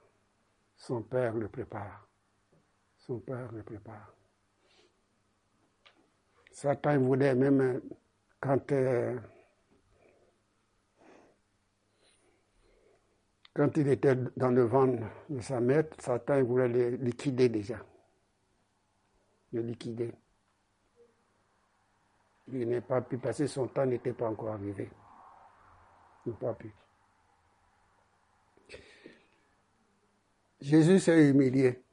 Son 0.75 1.01
père 1.01 1.33
le 1.33 1.47
prépare. 1.47 2.07
Son 2.97 3.19
père 3.19 3.51
le 3.51 3.63
prépare. 3.63 4.13
Satan 6.51 6.99
voulait 6.99 7.35
même 7.35 7.81
quand, 8.39 8.71
euh, 8.71 9.17
quand 13.53 13.77
il 13.77 13.87
était 13.87 14.15
dans 14.35 14.49
le 14.49 14.63
ventre 14.63 15.03
de 15.29 15.39
sa 15.41 15.59
mère, 15.59 15.85
Satan 15.99 16.43
voulait 16.43 16.67
le 16.67 16.89
liquider 16.97 17.49
déjà. 17.49 17.77
Le 19.51 19.61
liquider. 19.61 20.11
Il 22.51 22.67
n'est 22.67 22.81
pas 22.81 23.01
pu 23.01 23.17
passer, 23.17 23.47
son 23.47 23.67
temps 23.67 23.85
n'était 23.85 24.13
pas 24.13 24.27
encore 24.27 24.53
arrivé. 24.53 24.89
Il 26.25 26.31
n'a 26.31 26.37
pas 26.37 26.53
pu. 26.53 26.73
Jésus 30.59 30.99
s'est 30.99 31.29
humilié. 31.29 31.83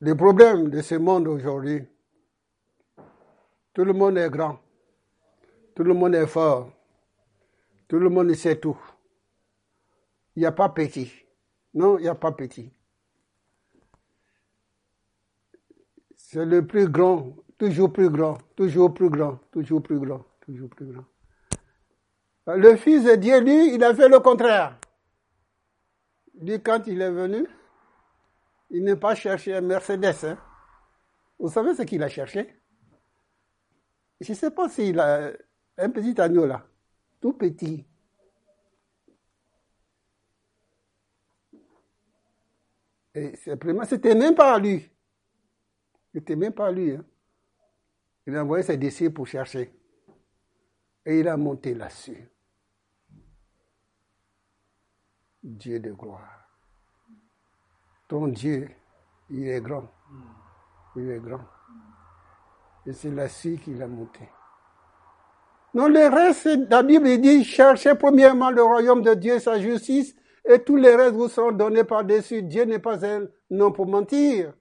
Le 0.00 0.14
problème 0.14 0.68
de 0.68 0.82
ce 0.82 0.94
monde 0.94 1.26
aujourd'hui, 1.26 1.82
tout 3.72 3.84
le 3.84 3.94
monde 3.94 4.18
est 4.18 4.30
grand, 4.30 4.60
tout 5.74 5.82
le 5.82 5.94
monde 5.94 6.14
est 6.14 6.26
fort, 6.26 6.70
tout 7.88 7.98
le 7.98 8.10
monde 8.10 8.32
sait 8.34 8.56
tout. 8.56 8.78
Il 10.36 10.40
n'y 10.40 10.46
a 10.46 10.52
pas 10.52 10.68
petit. 10.68 11.12
Non, 11.74 11.98
il 11.98 12.02
n'y 12.02 12.08
a 12.08 12.14
pas 12.14 12.32
petit. 12.32 12.70
C'est 16.14 16.44
le 16.44 16.66
plus 16.66 16.88
grand, 16.88 17.34
toujours 17.58 17.92
plus 17.92 18.10
grand, 18.10 18.38
toujours 18.54 18.92
plus 18.92 19.10
grand, 19.10 19.38
toujours 19.50 19.82
plus 19.82 19.98
grand, 19.98 20.24
toujours 20.40 20.68
plus 20.70 20.86
grand. 20.86 21.04
Le 22.46 22.76
Fils 22.76 23.04
de 23.04 23.16
Dieu, 23.16 23.40
lui, 23.40 23.74
il 23.74 23.82
a 23.82 23.94
fait 23.94 24.08
le 24.08 24.20
contraire 24.20 24.78
dit 26.36 26.60
quand 26.62 26.86
il 26.86 27.00
est 27.00 27.10
venu, 27.10 27.46
il 28.70 28.84
n'est 28.84 28.96
pas 28.96 29.14
cherché 29.14 29.54
un 29.54 29.60
Mercedes. 29.60 30.24
Hein. 30.24 30.38
Vous 31.38 31.48
savez 31.48 31.74
ce 31.74 31.82
qu'il 31.82 32.02
a 32.02 32.08
cherché? 32.08 32.60
Je 34.20 34.32
ne 34.32 34.36
sais 34.36 34.50
pas 34.50 34.68
s'il 34.68 34.98
a 34.98 35.32
un 35.78 35.90
petit 35.90 36.18
agneau 36.20 36.46
là, 36.46 36.66
tout 37.20 37.32
petit. 37.32 37.84
Et 43.16 43.34
c'était 43.34 44.14
même 44.14 44.34
pas 44.34 44.58
lui. 44.58 44.86
C'était 46.12 46.36
même 46.36 46.52
pas 46.52 46.70
lui. 46.70 46.92
Hein. 46.92 47.04
Il 48.26 48.36
a 48.36 48.42
envoyé 48.42 48.62
ses 48.62 48.76
disciples 48.76 49.14
pour 49.14 49.26
chercher. 49.26 49.72
Et 51.06 51.20
il 51.20 51.28
a 51.28 51.36
monté 51.38 51.72
là-dessus. 51.72 52.28
Dieu 55.42 55.80
de 55.80 55.92
gloire. 55.92 56.46
Ton 58.06 58.28
Dieu, 58.28 58.68
il 59.30 59.48
est 59.48 59.62
grand. 59.62 59.90
Il 60.96 61.08
est 61.08 61.20
grand. 61.20 61.44
Et 62.84 62.92
c'est 62.92 63.10
là-dessus 63.10 63.56
qu'il 63.56 63.80
a 63.82 63.86
monté. 63.86 64.28
Non, 65.72 65.88
le 65.88 66.06
reste, 66.08 66.46
la 66.68 66.82
Bible 66.82 67.18
dit, 67.18 67.44
cherchez 67.44 67.94
premièrement 67.94 68.50
le 68.50 68.62
royaume 68.62 69.02
de 69.02 69.14
Dieu, 69.14 69.38
sa 69.38 69.58
justice, 69.58 70.14
et 70.48 70.62
tous 70.62 70.76
les 70.76 70.94
restes 70.94 71.14
vous 71.14 71.28
seront 71.28 71.52
donnés 71.52 71.84
par-dessus. 71.84 72.42
Dieu 72.42 72.64
n'est 72.64 72.78
pas 72.78 73.04
un 73.04 73.26
nom 73.50 73.72
pour 73.72 73.86
mentir. 73.86 74.52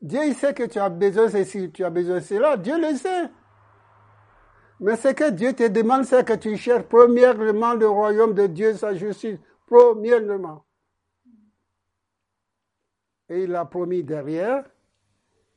Dieu, 0.00 0.20
il 0.26 0.34
sait 0.34 0.52
que 0.52 0.64
tu 0.64 0.78
as 0.78 0.88
besoin 0.88 1.26
de 1.26 1.30
ceci, 1.30 1.70
tu 1.70 1.84
as 1.84 1.90
besoin 1.90 2.16
de 2.16 2.20
cela. 2.20 2.56
Dieu 2.56 2.78
le 2.78 2.96
sait. 2.96 3.30
Mais 4.80 4.96
ce 4.96 5.08
que 5.08 5.30
Dieu 5.30 5.52
te 5.52 5.68
demande, 5.68 6.04
c'est 6.04 6.26
que 6.26 6.32
tu 6.32 6.56
cherches 6.56 6.82
premièrement 6.84 7.74
le 7.74 7.88
royaume 7.88 8.34
de 8.34 8.48
Dieu, 8.48 8.74
sa 8.74 8.94
justice. 8.94 9.38
Premièrement. 9.66 10.64
et 13.32 13.44
il 13.44 13.54
a 13.54 13.64
promis 13.64 14.04
derrière, 14.04 14.64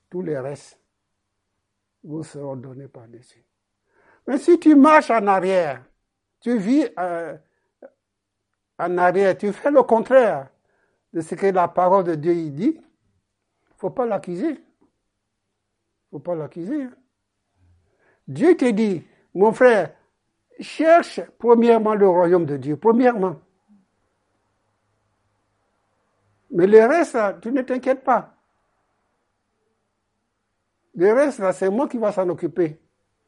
tous 0.10 0.22
les 0.22 0.40
restes 0.40 0.80
vous 2.04 2.24
seront 2.24 2.56
donnés 2.56 2.88
par-dessus. 2.88 3.44
Mais 4.28 4.38
si 4.38 4.60
tu 4.60 4.76
marches 4.76 5.12
en 5.12 5.28
arrière, 5.28 5.84
tu 6.40 6.58
vis 6.58 6.88
euh, 6.98 7.36
en 8.78 8.98
arrière, 8.98 9.38
tu 9.38 9.52
fais 9.54 9.72
le 9.72 9.84
contraire 9.84 10.50
de 11.14 11.22
ce 11.22 11.36
que 11.36 11.48
la 11.48 11.68
parole 11.68 12.04
de 12.04 12.16
Dieu 12.16 12.34
dit, 12.50 12.80
faut 13.78 13.90
pas 13.90 14.06
l'accuser. 14.06 14.60
faut 16.12 16.20
pas 16.20 16.36
l'accuser. 16.36 16.88
Dieu 18.28 18.56
te 18.58 18.70
dit, 18.72 19.06
mon 19.34 19.52
frère, 19.54 19.94
cherche 20.60 21.22
premièrement 21.38 21.96
le 21.96 22.08
royaume 22.08 22.46
de 22.46 22.58
Dieu, 22.58 22.78
premièrement. 22.78 23.40
Mais 26.52 26.68
le 26.68 26.86
reste, 26.86 27.18
tu 27.42 27.52
ne 27.52 27.62
t'inquiètes 27.62 28.04
pas. 28.04 28.34
Le 30.96 31.12
reste, 31.14 31.42
c'est 31.52 31.70
moi 31.70 31.88
qui 31.88 31.98
va 31.98 32.12
s'en 32.12 32.28
occuper. 32.30 32.80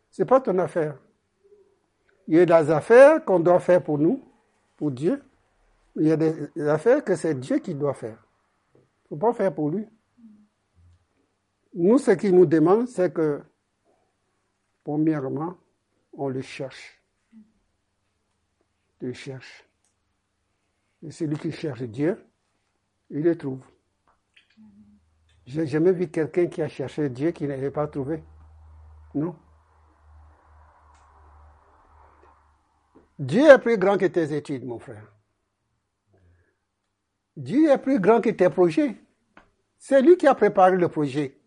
C'est 0.09 0.25
pas 0.25 0.39
ton 0.39 0.57
affaire. 0.59 0.97
Il 2.27 2.37
y 2.37 2.39
a 2.39 2.45
des 2.45 2.71
affaires 2.71 3.23
qu'on 3.23 3.39
doit 3.39 3.59
faire 3.59 3.83
pour 3.83 3.97
nous, 3.97 4.23
pour 4.77 4.91
Dieu. 4.91 5.21
Il 5.99 6.07
y 6.07 6.11
a 6.11 6.17
des 6.17 6.67
affaires 6.67 7.03
que 7.03 7.15
c'est 7.15 7.33
Dieu 7.39 7.57
qui 7.57 7.73
doit 7.73 7.95
faire. 7.95 8.23
Il 8.75 8.79
ne 8.79 9.07
faut 9.09 9.15
pas 9.17 9.33
faire 9.33 9.53
pour 9.53 9.71
lui. 9.71 9.87
Nous, 11.73 11.97
ce 11.97 12.11
qu'il 12.11 12.35
nous 12.35 12.45
demande, 12.45 12.87
c'est 12.87 13.11
que, 13.11 13.41
premièrement, 14.83 15.57
on 16.13 16.29
le 16.29 16.41
cherche. 16.41 17.01
Le 19.01 19.11
cherche. 19.13 19.67
Et 21.03 21.11
celui 21.11 21.37
qui 21.37 21.51
cherche 21.51 21.81
Dieu, 21.83 22.23
il 23.09 23.21
le 23.21 23.35
trouve. 23.35 23.63
J'ai 25.45 25.65
jamais 25.65 25.93
vu 25.93 26.09
quelqu'un 26.09 26.47
qui 26.47 26.61
a 26.61 26.67
cherché 26.67 27.09
Dieu 27.09 27.31
qui 27.31 27.47
n'avait 27.47 27.71
pas 27.71 27.87
trouvé. 27.87 28.23
Non. 29.15 29.35
Dieu 33.17 33.49
est 33.49 33.59
plus 33.59 33.77
grand 33.77 33.97
que 33.97 34.05
tes 34.05 34.35
études, 34.35 34.65
mon 34.65 34.77
frère. 34.77 35.16
Dieu 37.37 37.69
est 37.69 37.77
plus 37.77 37.99
grand 37.99 38.19
que 38.19 38.31
tes 38.31 38.49
projets. 38.49 38.95
C'est 39.77 40.01
lui 40.01 40.17
qui 40.17 40.25
a 40.25 40.33
préparé 40.33 40.75
le 40.75 40.89
projet. 40.89 41.39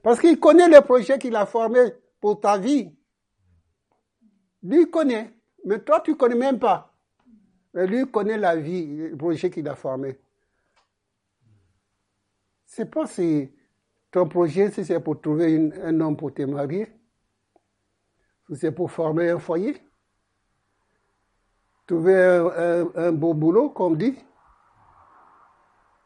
Parce 0.00 0.20
qu'il 0.20 0.38
connaît 0.38 0.68
le 0.68 0.80
projet 0.80 1.18
qu'il 1.18 1.34
a 1.34 1.46
formé 1.46 1.80
pour 2.20 2.40
ta 2.40 2.56
vie. 2.56 2.94
Lui 4.62 4.88
connaît. 4.88 5.34
Mais 5.64 5.80
toi, 5.80 6.00
tu 6.00 6.16
connais 6.16 6.36
même 6.36 6.60
pas. 6.60 6.94
Mais 7.74 7.88
lui 7.88 8.08
connaît 8.08 8.38
la 8.38 8.54
vie, 8.54 8.86
le 8.86 9.16
projet 9.16 9.50
qu'il 9.50 9.68
a 9.68 9.74
formé. 9.74 10.20
C'est 12.64 12.88
pas 12.88 13.06
si 13.06 13.50
ton 14.12 14.28
projet, 14.28 14.70
si 14.70 14.84
c'est 14.84 15.00
pour 15.00 15.20
trouver 15.20 15.72
un 15.82 16.00
homme 16.00 16.16
pour 16.16 16.32
te 16.32 16.42
marier, 16.42 16.86
si 18.48 18.56
c'est 18.56 18.72
pour 18.72 18.92
former 18.92 19.30
un 19.30 19.38
foyer, 19.40 19.76
trouver 21.86 22.14
un, 22.94 23.12
beau 23.12 23.34
boulot, 23.34 23.70
comme 23.70 23.96
dit, 23.96 24.14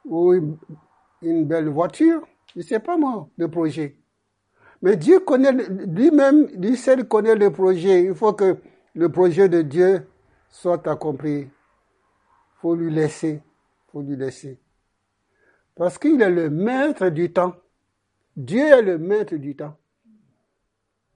ou 0.06 0.34
une, 1.22 1.44
belle 1.46 1.68
voiture, 1.68 2.26
je 2.54 2.60
ne 2.60 2.64
sais 2.64 2.80
pas 2.80 2.96
moi, 2.96 3.28
le 3.36 3.50
projet. 3.50 3.96
Mais 4.82 4.96
Dieu 4.96 5.20
connaît, 5.20 5.52
lui-même, 5.52 6.46
lui 6.48 6.76
seul 6.76 7.06
connaît 7.08 7.34
le 7.34 7.50
projet. 7.50 8.04
Il 8.04 8.14
faut 8.14 8.32
que 8.32 8.58
le 8.94 9.08
projet 9.10 9.48
de 9.48 9.62
Dieu 9.62 10.06
soit 10.48 10.86
accompli. 10.86 11.40
Il 11.40 11.50
faut 12.60 12.74
lui 12.74 12.92
laisser. 12.92 13.42
Faut 13.88 14.02
lui 14.02 14.16
laisser. 14.16 14.58
Parce 15.74 15.98
qu'il 15.98 16.20
est 16.20 16.30
le 16.30 16.50
maître 16.50 17.08
du 17.08 17.32
temps. 17.32 17.56
Dieu 18.36 18.66
est 18.66 18.82
le 18.82 18.98
maître 18.98 19.34
du 19.36 19.56
temps. 19.56 19.76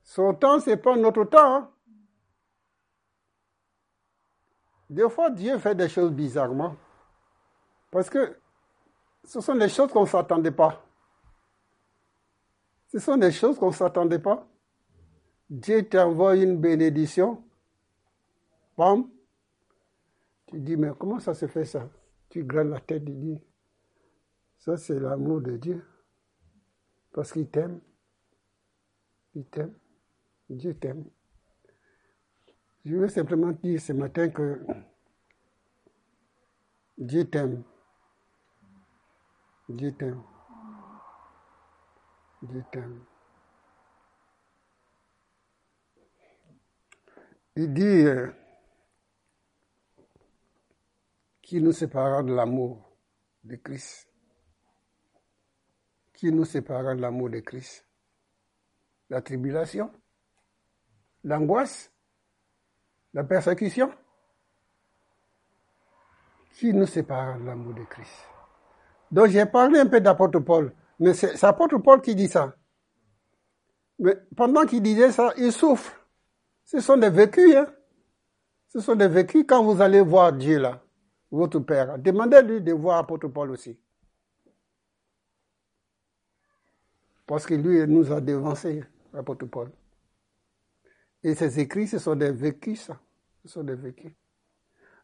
Son 0.02 0.34
temps, 0.34 0.58
c'est 0.60 0.76
pas 0.76 0.96
notre 0.96 1.24
temps. 1.24 1.54
Hein. 1.54 1.70
Des 4.88 5.08
fois, 5.08 5.30
Dieu 5.30 5.56
fait 5.58 5.74
des 5.74 5.88
choses 5.88 6.10
bizarrement. 6.10 6.74
Parce 7.90 8.10
que 8.10 8.39
ce 9.24 9.40
sont 9.40 9.54
des 9.54 9.68
choses 9.68 9.92
qu'on 9.92 10.02
ne 10.02 10.06
s'attendait 10.06 10.50
pas. 10.50 10.84
Ce 12.88 12.98
sont 12.98 13.16
des 13.16 13.30
choses 13.30 13.58
qu'on 13.58 13.68
ne 13.68 13.74
s'attendait 13.74 14.18
pas. 14.18 14.48
Dieu 15.48 15.88
t'envoie 15.88 16.36
une 16.36 16.60
bénédiction. 16.60 17.42
Bam. 18.76 19.08
Tu 20.46 20.58
dis, 20.60 20.76
mais 20.76 20.90
comment 20.98 21.20
ça 21.20 21.34
se 21.34 21.46
fait 21.46 21.64
ça? 21.64 21.88
Tu 22.28 22.44
graines 22.44 22.70
la 22.70 22.80
tête, 22.80 23.04
tu 23.04 23.12
dis, 23.12 23.40
ça, 24.58 24.76
c'est 24.76 24.98
l'amour 24.98 25.40
de 25.40 25.56
Dieu. 25.56 25.84
Parce 27.12 27.32
qu'il 27.32 27.48
t'aime. 27.48 27.80
Il 29.34 29.44
t'aime. 29.46 29.74
Dieu 30.48 30.74
t'aime. 30.74 31.04
Je 32.84 32.96
veux 32.96 33.08
simplement 33.08 33.52
dire 33.52 33.80
ce 33.80 33.92
matin 33.92 34.28
que 34.28 34.60
Dieu 36.98 37.24
t'aime. 37.28 37.62
Dieu 39.70 39.92
t'aime. 39.92 40.22
Dieu 42.42 42.64
t'aime. 42.72 43.04
Il 47.54 47.72
dit 47.72 47.82
euh, 47.82 48.32
qu'il 51.42 51.62
nous 51.62 51.72
séparera 51.72 52.22
de 52.22 52.32
l'amour 52.32 52.96
de 53.44 53.56
Christ? 53.56 54.08
Qui 56.14 56.32
nous 56.32 56.44
séparera 56.44 56.94
de 56.96 57.00
l'amour 57.00 57.30
de 57.30 57.38
Christ? 57.40 57.86
La 59.08 59.22
tribulation? 59.22 59.92
L'angoisse? 61.22 61.92
La 63.12 63.24
persécution? 63.24 63.92
Qui 66.54 66.72
nous 66.72 66.86
séparera 66.86 67.38
de 67.38 67.44
l'amour 67.44 67.74
de 67.74 67.84
Christ? 67.84 68.29
Donc 69.10 69.28
j'ai 69.28 69.46
parlé 69.46 69.80
un 69.80 69.86
peu 69.86 70.00
d'apôtre 70.00 70.38
Paul, 70.40 70.72
mais 70.98 71.14
c'est 71.14 71.42
apôtre 71.44 71.78
Paul 71.78 72.00
qui 72.00 72.14
dit 72.14 72.28
ça. 72.28 72.54
Mais 73.98 74.16
pendant 74.36 74.64
qu'il 74.64 74.82
disait 74.82 75.12
ça, 75.12 75.32
il 75.36 75.52
souffre. 75.52 75.92
Ce 76.64 76.80
sont 76.80 76.96
des 76.96 77.10
vécus, 77.10 77.54
hein. 77.56 77.66
Ce 78.68 78.80
sont 78.80 78.94
des 78.94 79.08
vécus 79.08 79.44
quand 79.48 79.64
vous 79.64 79.80
allez 79.80 80.00
voir 80.00 80.32
Dieu 80.32 80.58
là, 80.58 80.80
votre 81.30 81.58
Père. 81.58 81.98
Demandez-lui 81.98 82.60
de 82.60 82.72
voir 82.72 82.98
apôtre 82.98 83.26
Paul 83.28 83.50
aussi. 83.50 83.76
Parce 87.26 87.46
que 87.46 87.54
lui, 87.54 87.78
il 87.78 87.86
nous 87.86 88.12
a 88.12 88.20
devancé, 88.20 88.84
l'apôtre 89.12 89.46
Paul. 89.46 89.70
Et 91.22 91.34
ses 91.34 91.60
écrits, 91.60 91.88
ce 91.88 91.98
sont 91.98 92.14
des 92.14 92.30
vécus, 92.30 92.82
ça. 92.82 93.00
Ce 93.42 93.48
sont 93.48 93.64
des 93.64 93.74
vécus. 93.74 94.12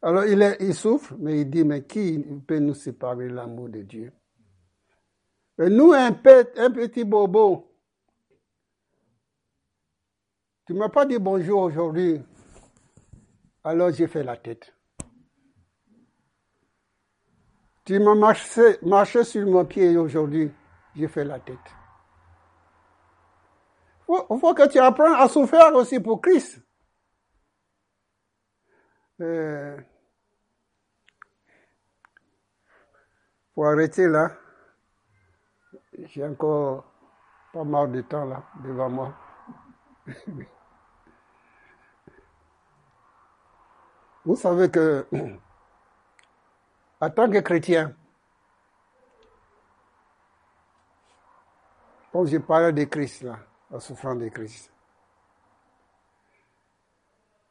Alors, 0.02 0.24
il, 0.24 0.42
est, 0.42 0.56
il 0.60 0.74
souffre, 0.74 1.14
mais 1.18 1.40
il 1.40 1.50
dit, 1.50 1.64
mais 1.64 1.84
qui 1.84 2.18
peut 2.46 2.58
nous 2.58 2.74
séparer 2.74 3.28
l'amour 3.28 3.68
de 3.68 3.82
Dieu? 3.82 4.12
Mais 5.58 5.70
nous, 5.70 5.92
un, 5.92 6.12
petit 6.12 7.04
bobo, 7.04 7.72
tu 10.66 10.74
ne 10.74 10.78
m'as 10.78 10.90
pas 10.90 11.06
dit 11.06 11.18
bonjour 11.18 11.62
aujourd'hui, 11.62 12.20
alors 13.64 13.90
j'ai 13.90 14.06
fait 14.06 14.22
la 14.22 14.36
tête. 14.36 14.74
Tu 17.84 17.98
m'as 18.00 18.34
marché 18.82 19.24
sur 19.24 19.46
mon 19.46 19.64
pied 19.64 19.96
aujourd'hui, 19.96 20.50
j'ai 20.94 21.08
fait 21.08 21.24
la 21.24 21.38
tête. 21.38 21.56
Il 24.08 24.38
faut, 24.38 24.54
que 24.54 24.68
tu 24.68 24.78
apprennes 24.78 25.14
à 25.14 25.28
souffrir 25.28 25.74
aussi 25.74 26.00
pour 26.00 26.20
Christ. 26.20 26.65
Euh, 29.20 29.80
faut 33.54 33.64
arrêter 33.64 34.06
là. 34.08 34.32
J'ai 35.98 36.24
encore 36.26 36.84
pas 37.52 37.64
mal 37.64 37.90
de 37.92 38.02
temps 38.02 38.26
là 38.26 38.42
devant 38.62 38.90
moi. 38.90 39.14
Vous 44.26 44.36
savez 44.36 44.70
que, 44.70 45.06
en 47.00 47.10
tant 47.10 47.30
que 47.30 47.38
chrétien, 47.38 47.94
quand 52.12 52.26
je 52.26 52.38
parle 52.38 52.72
de 52.72 52.84
Christ 52.84 53.22
là, 53.22 53.38
la 53.70 53.80
souffrance 53.80 54.18
de 54.18 54.28
Christ. 54.28 54.72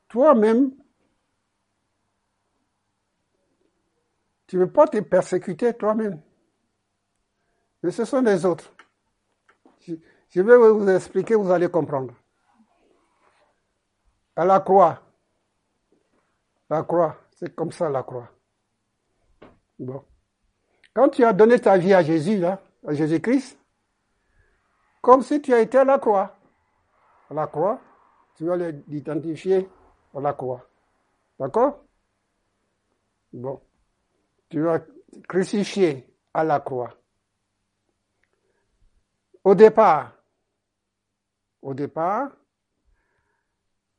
Toi-même, 0.10 0.71
tu 4.56 4.60
ne 4.60 4.63
veux 4.68 4.72
pas 4.72 4.88
te 4.88 4.98
persécuter 5.02 5.74
toi-même. 5.74 6.22
Mais 7.84 7.91
ce 7.91 8.06
sont 8.06 8.22
les 8.22 8.46
autres. 8.46 8.74
Je 9.86 10.41
vais 10.41 10.56
vous 10.56 10.88
expliquer, 10.88 11.36
vous 11.36 11.52
allez 11.52 11.68
comprendre. 11.68 12.13
À 14.34 14.46
la 14.46 14.62
croix, 14.62 15.02
la 16.70 16.84
croix, 16.84 17.18
c'est 17.32 17.54
comme 17.54 17.74
ça 17.74 17.89
la 17.89 18.04
croix. 18.04 18.32
Bon. 19.78 20.06
Quand 20.94 21.10
tu 21.10 21.26
as 21.26 21.34
donné 21.34 21.60
ta 21.60 21.78
vie 21.78 21.94
à 21.94 22.02
Jésus, 22.02 22.38
là, 22.38 22.62
à 22.88 22.94
Jésus-Christ, 22.94 23.60
comme 25.02 25.22
si 25.22 25.41
tu 25.41 25.54
as 25.54 25.60
été 25.60 25.80
à 25.80 25.84
la 25.84 26.00
croix. 26.00 26.34
À 27.30 27.34
la 27.34 27.48
croix, 27.48 27.82
tu 28.36 28.46
vas 28.46 28.56
l'identifier 28.56 29.70
à 30.15 30.22
la 30.22 30.32
croix. 30.32 30.65
D'accord? 31.38 31.84
Bon. 33.34 33.60
Tu 34.49 34.62
vas 34.62 34.79
crucifier 35.27 36.13
à 36.34 36.43
la 36.43 36.60
croix. 36.60 36.93
Au 39.43 39.53
départ, 39.53 40.12
au 41.62 41.73
départ, 41.73 42.31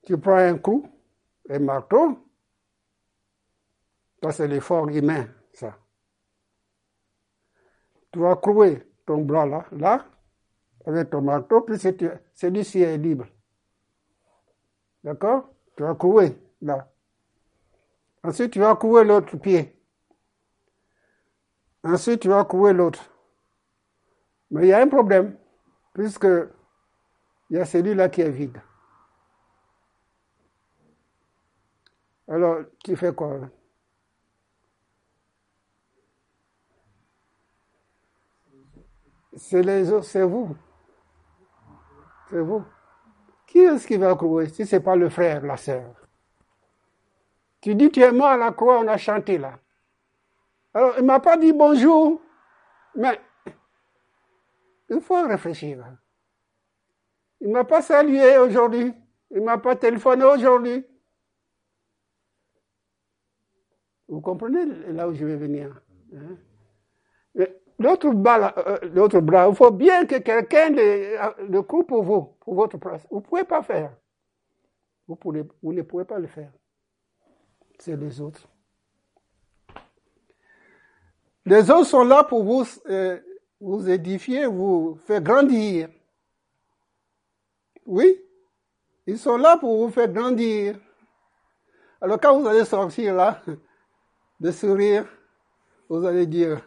tu 0.03 0.19
prends 0.19 0.37
un 0.37 0.59
coup, 0.59 0.89
un 1.49 1.59
marteau, 1.59 2.19
ça 4.23 4.33
c'est 4.33 4.49
l'effort 4.49 4.89
humain, 4.89 5.29
ça. 5.53 5.79
Tu 8.13 8.19
vas 8.19 8.37
clouer 8.37 8.89
ton 9.05 9.23
bras 9.23 9.47
là, 9.47 9.67
là, 9.73 10.07
avec 10.85 11.11
ton 11.11 11.23
marteau, 11.23 11.63
puis 11.63 11.79
celui-ci 11.79 12.81
est 12.81 12.99
libre. 12.99 13.27
D'accord? 15.05 15.49
Tu 15.77 15.83
vas 15.83 15.95
clouer 15.95 16.37
là. 16.61 16.91
Ensuite, 18.23 18.53
tu 18.53 18.59
vas 18.59 18.75
couer 18.75 19.05
l'autre 19.05 19.37
pied. 19.37 19.76
Ensuite, 21.87 22.21
tu 22.21 22.29
vas 22.29 22.45
couer 22.45 22.73
l'autre. 22.73 23.01
Mais 24.51 24.67
il 24.67 24.69
y 24.69 24.73
a 24.73 24.81
un 24.81 24.89
problème, 24.89 25.37
puisque 25.95 26.27
il 27.49 27.57
y 27.57 27.61
a 27.61 27.65
celui-là 27.65 28.09
qui 28.09 28.23
est 28.23 28.31
vide. 28.31 28.61
Alors, 32.27 32.59
tu 32.83 32.97
fais 32.97 33.15
quoi 33.15 33.39
C'est 39.37 39.63
les 39.63 39.93
autres, 39.93 40.07
c'est 40.07 40.25
vous. 40.25 40.57
C'est 42.31 42.41
vous. 42.41 42.65
Qui 43.47 43.61
est-ce 43.61 43.87
qui 43.87 43.97
va 43.97 44.17
courir 44.17 44.51
si 44.51 44.67
ce 44.67 44.77
n'est 44.77 44.83
pas 44.83 44.97
le 44.97 45.09
frère, 45.09 45.45
la 45.45 45.57
sœur? 45.57 45.95
Tu 47.61 47.77
dis, 47.77 47.93
tu 47.93 48.01
es 48.01 48.11
mort 48.11 48.29
à 48.29 48.37
la 48.37 48.51
croix, 48.51 48.81
on 48.81 48.89
a 48.89 48.97
chanté 48.97 49.39
là. 49.39 49.61
Alors, 50.77 50.93
il 50.99 51.01
ne 51.01 51.07
m'a 51.07 51.21
pas 51.21 51.39
dit 51.39 51.55
bonjour, 51.55 52.21
mais 52.97 53.19
il 54.91 55.01
faut 55.01 55.27
réfléchir. 55.27 55.83
Il 57.41 57.49
ne 57.49 57.55
m'a 57.55 57.65
pas 57.65 57.81
salué 57.81 58.37
aujourd'hui. 58.37 58.93
Il 59.31 59.39
ne 59.39 59.45
m'a 59.47 59.57
pas 59.57 59.75
téléphoné 59.75 60.25
aujourd'hui. 60.25 60.85
Vous 64.07 64.21
comprenez 64.21 64.67
là 64.93 65.09
où 65.09 65.15
je 65.15 65.25
vais 65.25 65.37
venir 65.37 65.81
hein? 66.15 66.37
L'autre 67.79 68.11
bras, 68.11 68.53
euh, 68.59 68.79
l'autre 68.93 69.21
bras, 69.21 69.49
il 69.49 69.55
faut 69.55 69.71
bien 69.71 70.05
que 70.05 70.19
quelqu'un 70.19 70.73
le, 70.73 71.61
coupe 71.63 71.89
pour 71.89 72.03
vous, 72.03 72.37
pour 72.41 72.55
votre 72.55 72.77
place. 72.77 73.07
Vous 73.11 73.21
ne 73.21 73.23
pouvez 73.23 73.45
pas 73.45 73.63
faire. 73.63 73.97
Vous 75.09 75.17
ne 75.73 75.83
pouvez 75.83 76.05
pas 76.05 76.19
le 76.19 76.27
faire. 76.27 76.53
C'est 77.79 77.97
les 77.97 78.21
autres. 78.21 78.47
Les 81.47 81.71
autres 81.71 81.87
sont 81.87 82.03
là 82.03 82.25
pour 82.25 82.43
vous, 82.43 82.67
euh, 82.91 83.21
vous 83.61 83.89
édifier, 83.89 84.47
vous 84.47 84.99
faire 85.07 85.21
grandir. 85.21 85.89
Oui, 87.87 88.21
ils 89.07 89.17
sont 89.17 89.37
là 89.37 89.57
pour 89.57 89.87
vous 89.87 89.93
faire 89.93 90.09
grandir. 90.09 90.77
Alors 92.01 92.19
quand 92.21 92.41
vous 92.41 92.49
allez 92.49 92.65
sortir 92.65 93.15
là, 93.15 93.41
de 94.41 94.51
sourire, 94.51 95.07
vous 95.89 96.05
allez 96.05 96.27
dire, 96.27 96.61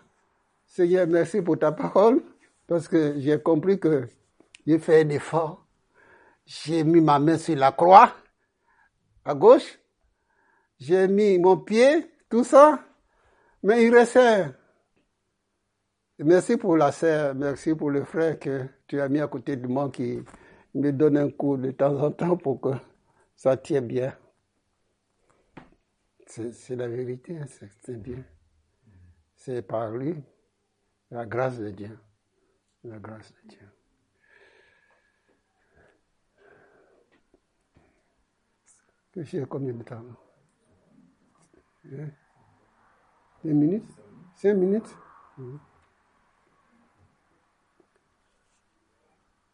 Seigneur, 0.65 1.07
merci 1.07 1.41
pour 1.41 1.59
ta 1.59 1.73
parole, 1.73 2.23
parce 2.65 2.87
que 2.87 3.19
j'ai 3.19 3.37
compris 3.37 3.81
que 3.81 4.07
j'ai 4.65 4.79
fait 4.79 5.01
un 5.01 5.09
effort. 5.09 5.65
J'ai 6.45 6.85
mis 6.85 7.01
ma 7.01 7.19
main 7.19 7.37
sur 7.37 7.57
la 7.57 7.73
croix, 7.73 8.13
à 9.25 9.35
gauche. 9.35 9.77
J'ai 10.79 11.09
mis 11.09 11.37
mon 11.37 11.57
pied, 11.57 12.09
tout 12.29 12.45
ça. 12.45 12.79
Mais 13.61 13.85
il 13.85 13.93
restait. 13.93 14.45
Merci 16.21 16.57
pour 16.57 16.75
la 16.75 16.91
sœur, 16.91 17.33
merci 17.33 17.73
pour 17.73 17.91
le 17.91 18.03
frère 18.03 18.37
que 18.37 18.67
tu 18.87 18.99
as 18.99 19.07
mis 19.07 19.21
à 19.21 19.27
côté 19.29 19.55
de 19.55 19.65
moi 19.67 19.89
qui 19.89 20.19
me 20.75 20.91
donne 20.91 21.15
un 21.17 21.29
coup 21.29 21.55
de 21.55 21.71
temps 21.71 21.97
en 21.97 22.11
temps 22.11 22.35
pour 22.35 22.59
que 22.59 22.71
ça 23.37 23.55
tienne 23.55 23.87
bien. 23.87 24.13
C'est 26.27 26.75
la 26.75 26.89
vérité, 26.89 27.39
hein, 27.39 27.45
c'est 27.47 27.95
bien. 27.95 28.21
C'est 29.33 29.61
par 29.61 29.91
lui, 29.91 30.21
la 31.09 31.25
grâce 31.25 31.57
de 31.57 31.69
Dieu. 31.69 31.97
La 32.83 32.99
grâce 32.99 33.33
de 33.33 33.49
Dieu. 33.49 33.69
Que 39.13 39.23
j'ai 39.23 39.45
combien 39.45 39.73
de 39.73 39.83
temps? 39.83 40.03
Hein? 41.93 42.09
Deux 43.41 43.53
minutes? 43.53 43.89
Cinq 44.35 44.55
minutes? 44.55 44.97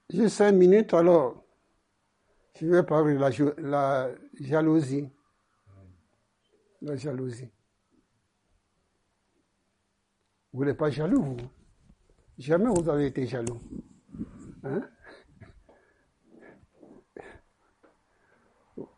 J'ai 0.09 0.29
cinq 0.29 0.51
minutes, 0.51 0.93
alors 0.93 1.43
je 2.59 2.67
vais 2.67 2.83
parler 2.83 3.15
de 3.15 3.19
la, 3.19 3.29
la 3.57 4.09
jalousie. 4.39 5.09
La 6.81 6.95
jalousie. 6.95 7.49
Vous 10.53 10.63
n'êtes 10.63 10.77
pas 10.77 10.89
jaloux, 10.89 11.21
vous. 11.21 11.37
Jamais 12.37 12.69
vous 12.69 12.87
avez 12.89 13.07
été 13.07 13.25
jaloux. 13.25 13.59
Hein? 14.63 14.81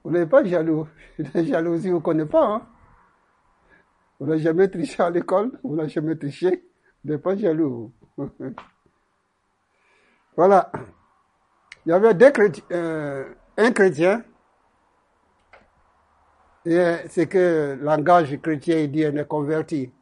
Vous 0.03 0.11
n'êtes 0.11 0.29
pas 0.29 0.43
jaloux. 0.43 0.87
La 1.33 1.43
jalousie, 1.43 1.89
vous 1.89 1.97
ne 1.97 2.01
connaissez 2.01 2.29
pas. 2.29 2.55
Hein? 2.55 2.67
Vous 4.19 4.25
n'avez 4.25 4.39
jamais 4.41 4.67
triché 4.67 5.03
à 5.03 5.09
l'école, 5.09 5.59
vous 5.63 5.75
n'avez 5.75 5.89
jamais 5.89 6.15
triché. 6.15 6.69
Vous 7.03 7.11
n'êtes 7.11 7.21
pas 7.21 7.35
jaloux. 7.35 7.93
voilà. 10.35 10.71
Il 11.88 11.91
y 11.91 11.93
avait 11.93 12.13
deux 12.13 12.34
euh, 12.73 13.34
un 13.56 13.71
chrétien, 13.71 14.21
c'est 16.65 17.30
que 17.30 17.78
langage 17.80 18.38
chrétien 18.41 18.80
il 18.80 18.91
dit 18.91 19.04
est 19.04 19.26
converti. 19.26 19.93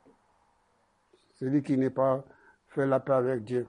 Celui 1.36 1.62
qui 1.62 1.78
n'est 1.78 1.92
pas 1.92 2.26
fait 2.70 2.88
la 2.88 3.00
paix 3.00 3.14
avec 3.14 3.44
Dieu. 3.44 3.68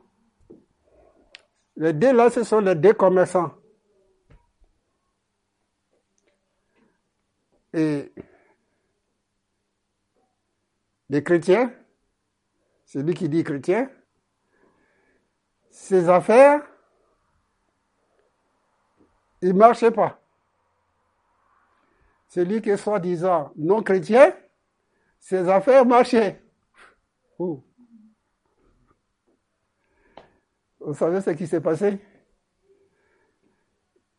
Les 1.77 1.93
deux 1.93 2.15
là, 2.15 2.31
ce 2.31 2.43
sont 2.43 2.61
les 2.61 2.75
deux 2.75 2.95
commerçants. 2.95 3.53
Et 7.75 8.15
les 11.11 11.23
chrétiens, 11.23 11.71
celui 12.87 13.13
qui 13.13 13.29
dit 13.29 13.45
chrétien, 13.45 13.91
ses 15.69 16.09
affaires 16.09 16.63
il 19.47 19.53
ne 19.53 19.59
marchait 19.59 19.93
pas. 19.93 20.21
Celui 22.27 22.61
qui 22.61 22.71
est 22.71 22.77
soi-disant 22.77 23.53
non 23.57 23.81
chrétien, 23.83 24.35
ses 25.21 25.49
affaires 25.49 25.87
marchaient. 25.87 26.43
Vous 27.39 27.63
savez 30.95 31.21
ce 31.21 31.31
qui 31.31 31.47
s'est 31.47 31.61
passé? 31.61 32.01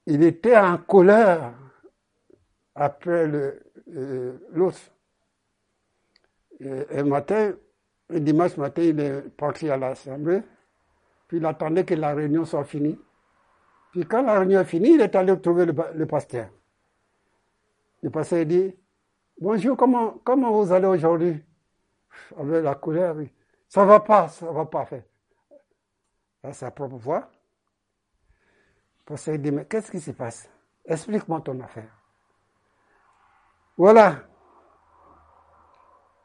Il 0.05 0.23
était 0.23 0.55
en 0.55 0.77
colère 0.77 1.53
après 2.73 3.27
l'autre. 3.27 4.79
Le, 6.59 6.99
un 6.99 7.03
matin, 7.03 7.53
un 8.09 8.19
dimanche 8.19 8.55
matin, 8.57 8.81
il 8.81 8.99
est 8.99 9.21
parti 9.35 9.69
à 9.69 9.77
l'Assemblée, 9.77 10.41
puis 11.27 11.37
il 11.37 11.45
attendait 11.45 11.85
que 11.85 11.93
la 11.93 12.15
réunion 12.15 12.45
soit 12.45 12.63
finie. 12.63 12.97
Puis 13.97 14.05
quand 14.05 14.21
la 14.21 14.37
réunion 14.37 14.59
est 14.59 14.65
finie, 14.65 14.93
il 14.93 15.01
est 15.01 15.15
allé 15.15 15.41
trouver 15.41 15.65
le, 15.65 16.05
pasteur. 16.05 16.49
Le 18.03 18.11
pasteur 18.11 18.45
dit, 18.45 18.75
bonjour, 19.41 19.75
comment, 19.75 20.19
comment 20.23 20.51
vous 20.51 20.71
allez 20.71 20.85
aujourd'hui? 20.85 21.43
Avec 22.37 22.63
la 22.63 22.75
couleur, 22.75 23.15
ça 23.67 23.85
va 23.85 23.99
pas, 23.99 24.27
ça 24.27 24.51
va 24.51 24.65
pas 24.65 24.85
faire. 24.85 25.01
À 26.43 26.53
sa 26.53 26.69
propre 26.69 26.97
voix. 26.97 27.27
Le 28.99 29.05
pasteur 29.05 29.39
dit, 29.39 29.49
mais 29.49 29.65
qu'est-ce 29.65 29.89
qui 29.89 29.99
se 29.99 30.11
passe? 30.11 30.47
Explique-moi 30.85 31.41
ton 31.41 31.59
affaire. 31.59 31.89
Voilà. 33.75 34.17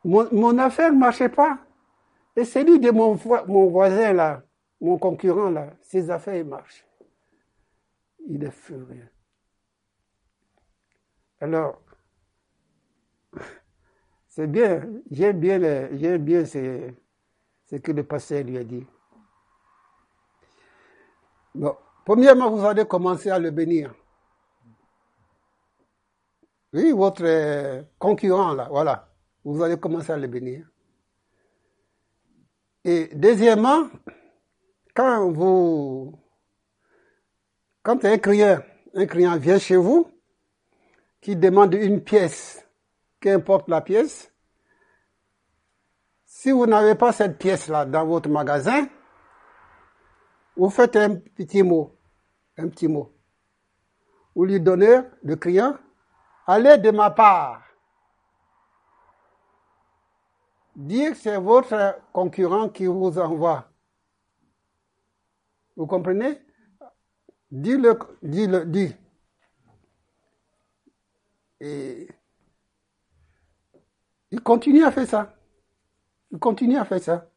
Mon, 0.05 0.59
affaire 0.59 0.93
ne 0.93 0.99
marchait 0.99 1.31
pas. 1.31 1.57
Et 2.37 2.45
celui 2.45 2.79
de 2.79 2.91
mon, 2.91 3.19
mon 3.47 3.71
voisin 3.71 4.13
là, 4.13 4.43
mon 4.79 4.99
concurrent 4.99 5.49
là, 5.49 5.69
ses 5.81 6.11
affaires 6.11 6.45
marchent 6.45 6.85
il 8.29 8.45
est 8.45 8.51
furieux. 8.51 9.09
Alors, 11.41 11.83
c'est 14.29 14.47
bien, 14.47 14.89
j'aime 15.11 15.41
bien, 15.41 16.19
bien 16.19 16.45
ces, 16.45 16.95
ce 17.65 17.77
que 17.77 17.93
le 17.93 18.05
pasteur 18.05 18.45
lui 18.45 18.59
a 18.59 18.65
dit. 18.65 18.87
Bon, 21.55 21.77
premièrement, 22.05 22.51
vous 22.51 22.65
allez 22.65 22.87
commencer 22.87 23.31
à 23.31 23.39
le 23.39 23.51
bénir. 23.51 23.95
Oui, 26.73 26.93
votre 26.93 27.25
euh, 27.25 27.83
concurrent, 27.99 28.55
là, 28.55 28.69
voilà. 28.71 29.13
Vous 29.45 29.63
allez 29.63 29.79
commencer 29.79 30.13
à 30.13 30.17
le 30.17 30.29
bénir. 30.29 30.67
Et 32.85 33.11
deuxièmement, 33.15 33.89
quand 34.95 35.31
vous, 35.31 36.19
quand 37.83 38.05
un 38.05 38.19
client, 38.19 38.61
un 38.95 39.07
client 39.07 39.37
vient 39.37 39.59
chez 39.59 39.77
vous, 39.77 40.11
qui 41.21 41.37
demande 41.37 41.75
une 41.75 42.03
pièce, 42.03 42.67
qu'importe 43.21 43.69
la 43.69 43.81
pièce, 43.81 44.33
si 46.25 46.51
vous 46.51 46.67
n'avez 46.67 46.95
pas 46.95 47.13
cette 47.13 47.39
pièce-là 47.39 47.85
dans 47.85 48.05
votre 48.05 48.29
magasin, 48.29 48.89
vous 50.57 50.71
faites 50.71 50.97
un 50.97 51.17
petit 51.17 51.63
mot, 51.63 51.97
un 52.57 52.69
petit 52.69 52.89
mot. 52.89 53.13
Vous 54.35 54.45
lui 54.45 54.61
donnez, 54.61 55.01
le 55.23 55.37
client, 55.37 55.77
allez 56.47 56.79
de 56.79 56.91
ma 56.91 57.11
part. 57.11 57.63
Dire 60.75 61.13
que 61.13 61.19
c'est 61.19 61.37
votre 61.37 62.01
concurrent 62.13 62.71
qui 62.71 62.87
vous 62.87 63.19
envoie. 63.19 63.69
Vous 65.77 65.87
comprenez? 65.87 66.41
Dis-le, 67.53 67.99
dis-le, 68.23 68.65
dis. 68.65 68.97
Et 71.61 72.09
il 74.31 74.41
continue 74.41 74.83
à 74.85 74.91
faire 74.91 75.07
ça. 75.07 75.37
Il 76.31 76.39
continue 76.39 76.79
à 76.79 76.87
faire 76.87 77.03
ça. 77.03 77.31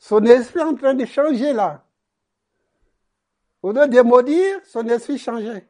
Son 0.00 0.20
esprit 0.24 0.58
est 0.58 0.64
en 0.64 0.74
train 0.74 0.94
de 0.94 1.04
changer 1.04 1.52
là. 1.52 1.86
Au 3.62 3.70
lieu 3.72 3.86
de 3.86 4.00
maudire, 4.00 4.58
son 4.64 4.86
esprit 4.88 5.16
changeait. 5.16 5.68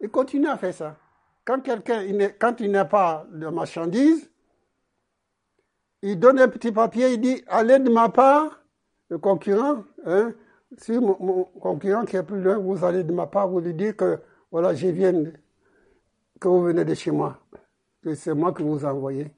Il 0.00 0.08
continue 0.08 0.48
à 0.48 0.56
faire 0.56 0.74
ça. 0.74 0.96
Quand 1.44 1.60
quelqu'un, 1.60 2.06
quand 2.40 2.58
il 2.60 2.70
n'a 2.70 2.86
pas 2.86 3.26
de 3.30 3.48
marchandise, 3.48 4.30
il 6.00 6.18
donne 6.18 6.40
un 6.40 6.48
petit 6.48 6.72
papier, 6.72 7.12
il 7.12 7.20
dit, 7.20 7.44
allez 7.46 7.78
de 7.78 7.90
ma 7.90 8.08
part, 8.08 8.62
le 9.10 9.18
concurrent, 9.18 9.84
hein, 10.06 10.32
si 10.76 10.92
mon, 10.98 11.44
concurrent 11.44 12.04
qui 12.04 12.16
est 12.16 12.22
plus 12.22 12.40
loin, 12.40 12.58
vous 12.58 12.84
allez 12.84 13.02
de 13.02 13.12
ma 13.12 13.26
part, 13.26 13.48
vous 13.48 13.60
lui 13.60 13.74
dites 13.74 13.96
que, 13.96 14.20
voilà, 14.50 14.74
je 14.74 14.88
viens, 14.88 15.12
que 16.40 16.48
vous 16.48 16.62
venez 16.62 16.84
de 16.84 16.94
chez 16.94 17.10
moi, 17.10 17.38
que 18.02 18.14
c'est 18.14 18.34
moi 18.34 18.52
qui 18.52 18.62
vous 18.62 18.84
envoyé. 18.84 19.34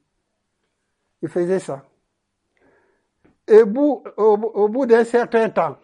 Il 1.23 1.29
faisait 1.29 1.59
ça. 1.59 1.85
Et 3.47 3.63
au, 3.63 4.69
bout 4.69 4.87
d'un 4.87 5.05
certain 5.05 5.49
temps, 5.49 5.79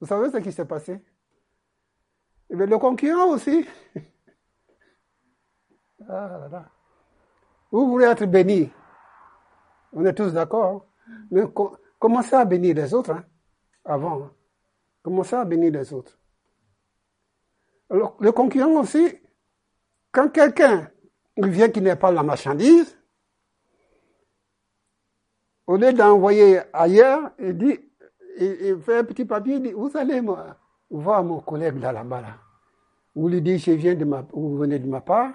vous 0.00 0.06
savez 0.06 0.30
ce 0.30 0.36
qui 0.38 0.52
s'est 0.52 0.64
passé? 0.64 1.00
Mais 2.50 2.66
le 2.66 2.78
concurrent 2.78 3.30
aussi. 3.30 3.66
Ah 6.08 6.68
vous 7.70 7.88
voulez 7.88 8.06
être 8.06 8.26
béni. 8.26 8.68
On 9.92 10.04
est 10.04 10.12
tous 10.12 10.32
d'accord. 10.32 10.84
Hein. 11.08 11.14
Mais 11.30 11.42
commencez 11.98 12.34
à 12.34 12.44
bénir 12.44 12.74
les 12.74 12.92
autres 12.92 13.12
hein, 13.12 13.24
avant. 13.84 14.22
Hein. 14.22 14.32
Commencez 15.02 15.36
à 15.36 15.44
bénir 15.44 15.72
les 15.72 15.92
autres? 15.92 16.18
Alors, 17.90 18.16
le 18.20 18.32
concurrent 18.32 18.80
aussi, 18.80 19.06
quand 20.10 20.28
quelqu'un 20.30 20.90
vient 21.36 21.68
qui 21.68 21.80
n'est 21.80 21.96
pas 21.96 22.10
la 22.10 22.22
marchandise, 22.22 22.96
au 25.66 25.76
lieu 25.76 25.92
d'envoyer 25.92 26.60
ailleurs, 26.72 27.32
il 27.38 27.56
dit, 27.56 27.78
il, 28.38 28.80
fait 28.80 28.98
un 28.98 29.04
petit 29.04 29.24
papier, 29.24 29.56
il 29.56 29.62
dit, 29.62 29.72
vous 29.72 29.90
allez 29.96 30.22
voir 30.90 31.24
mon 31.24 31.40
collègue 31.40 31.80
là, 31.80 31.92
là-bas, 31.92 32.20
là. 32.20 32.38
Vous 33.14 33.28
lui 33.28 33.42
dites, 33.42 33.58
je 33.58 33.72
viens 33.72 33.94
de 33.94 34.04
ma, 34.04 34.24
vous 34.32 34.56
venez 34.56 34.78
de 34.78 34.88
ma 34.88 35.00
part. 35.00 35.32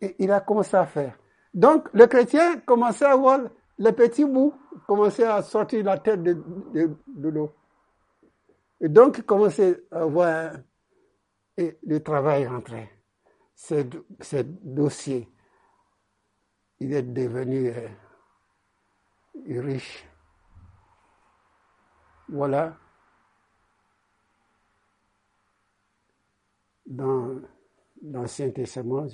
Et 0.00 0.16
il 0.18 0.32
a 0.32 0.40
commencé 0.40 0.76
à 0.76 0.86
faire. 0.86 1.18
Donc, 1.52 1.88
le 1.92 2.06
chrétien 2.06 2.60
commençait 2.60 3.04
à 3.04 3.14
voir 3.14 3.40
les 3.78 3.92
petits 3.92 4.24
bouts, 4.24 4.54
commençait 4.86 5.26
à 5.26 5.42
sortir 5.42 5.84
la 5.84 5.98
tête 5.98 6.22
de, 6.22 6.94
l'eau. 7.16 7.54
Et 8.80 8.88
donc, 8.88 9.22
commençait 9.22 9.82
à 9.90 10.04
voir 10.04 10.52
le 11.56 11.98
travail 12.00 12.46
rentrait. 12.46 12.90
Ce, 13.54 13.84
ce 14.20 14.36
dossier, 14.42 15.28
il 16.80 16.92
est 16.92 17.02
devenu 17.02 17.68
euh, 17.68 19.60
riche. 19.60 20.06
Voilà. 22.28 22.76
Dans 26.86 27.40
l'Ancien 28.02 28.50
Testament, 28.50 29.06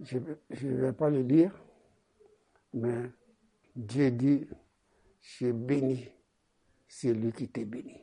je 0.00 0.18
ne 0.18 0.80
vais 0.80 0.92
pas 0.92 1.10
le 1.10 1.22
lire, 1.22 1.52
mais 2.72 3.10
Dieu 3.76 4.10
dit, 4.10 4.48
je 5.20 5.50
bénis 5.50 6.08
celui 6.86 7.32
qui 7.32 7.48
t'est 7.48 7.64
béni. 7.64 8.00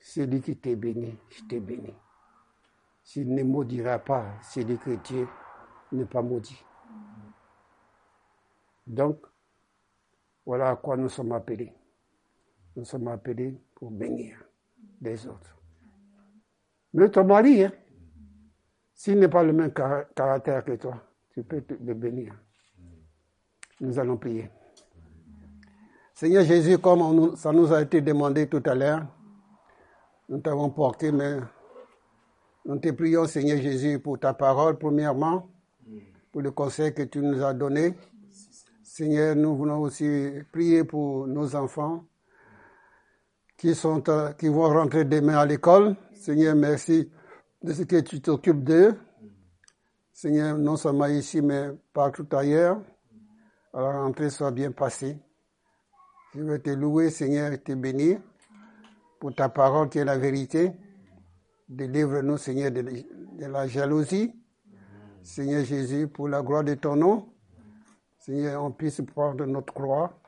Celui 0.00 0.40
qui 0.40 0.56
t'est 0.56 0.76
béni, 0.76 1.16
je 1.30 1.42
t'ai 1.44 1.60
béni. 1.60 1.94
S'il 3.02 3.32
ne 3.32 3.42
maudira 3.42 3.98
pas 3.98 4.40
celui 4.42 4.78
que 4.78 4.90
Dieu 4.96 5.26
n'est 5.92 6.04
pas 6.04 6.22
maudit. 6.22 6.62
Donc, 8.86 9.24
voilà 10.44 10.70
à 10.70 10.76
quoi 10.76 10.96
nous 10.96 11.08
sommes 11.08 11.32
appelés. 11.32 11.72
Nous 12.76 12.84
sommes 12.84 13.08
appelés 13.08 13.58
pour 13.74 13.90
bénir 13.90 14.38
les 15.00 15.26
autres. 15.26 15.56
Mais 16.92 17.10
ton 17.10 17.24
mari, 17.24 17.64
hein, 17.64 17.72
s'il 18.94 19.18
n'est 19.18 19.28
pas 19.28 19.42
le 19.42 19.52
même 19.52 19.72
caractère 19.72 20.64
que 20.64 20.76
toi, 20.76 21.02
tu 21.30 21.42
peux 21.42 21.64
le 21.80 21.94
bénir. 21.94 22.34
Nous 23.80 23.98
allons 23.98 24.16
prier. 24.16 24.50
Seigneur 26.14 26.44
Jésus, 26.44 26.78
comme 26.78 27.36
ça 27.36 27.52
nous 27.52 27.72
a 27.72 27.82
été 27.82 28.00
demandé 28.00 28.46
tout 28.48 28.62
à 28.64 28.74
l'heure, 28.74 29.06
nous 30.28 30.38
t'avons 30.38 30.70
porté, 30.70 31.12
mais 31.12 31.36
nous 32.64 32.78
te 32.78 32.90
prions, 32.90 33.26
Seigneur 33.26 33.58
Jésus, 33.58 33.98
pour 33.98 34.18
ta 34.18 34.32
parole, 34.32 34.78
premièrement, 34.78 35.48
pour 36.32 36.40
le 36.40 36.50
conseil 36.52 36.94
que 36.94 37.02
tu 37.02 37.20
nous 37.20 37.44
as 37.44 37.52
donné. 37.52 37.94
Seigneur, 38.82 39.36
nous 39.36 39.54
voulons 39.54 39.80
aussi 39.82 40.30
prier 40.50 40.84
pour 40.84 41.26
nos 41.26 41.54
enfants, 41.54 42.04
qui, 43.58 43.74
sont, 43.74 44.02
qui 44.38 44.48
vont 44.48 44.68
rentrer 44.70 45.04
demain 45.04 45.36
à 45.36 45.44
l'école. 45.44 45.96
Seigneur, 46.14 46.54
merci 46.56 47.10
de 47.62 47.72
ce 47.74 47.82
que 47.82 48.00
tu 48.00 48.22
t'occupes 48.22 48.64
d'eux. 48.64 48.98
Seigneur, 50.14 50.56
non 50.56 50.76
seulement 50.76 51.06
ici, 51.06 51.42
mais 51.42 51.68
partout 51.92 52.26
ailleurs. 52.32 52.80
Alors, 53.76 53.92
la 53.92 54.00
rentrée 54.00 54.30
soit 54.30 54.52
bien 54.52 54.72
passée. 54.72 55.18
Je 56.34 56.40
veux 56.40 56.58
te 56.62 56.70
louer, 56.70 57.10
Seigneur, 57.10 57.52
et 57.52 57.58
te 57.58 57.72
bénir 57.72 58.18
pour 59.20 59.34
ta 59.34 59.50
parole 59.50 59.90
qui 59.90 59.98
est 59.98 60.04
la 60.06 60.16
vérité. 60.16 60.72
Délivre-nous, 61.68 62.38
Seigneur, 62.38 62.70
de, 62.70 62.82
la 63.38 63.66
jalousie. 63.66 64.34
Seigneur 65.22 65.62
Jésus, 65.62 66.08
pour 66.08 66.26
la 66.26 66.40
gloire 66.40 66.64
de 66.64 66.72
ton 66.72 66.96
nom. 66.96 67.28
Seigneur, 68.18 68.64
on 68.64 68.70
puisse 68.70 69.02
prendre 69.02 69.44
notre 69.44 69.74
croix. 69.74 70.18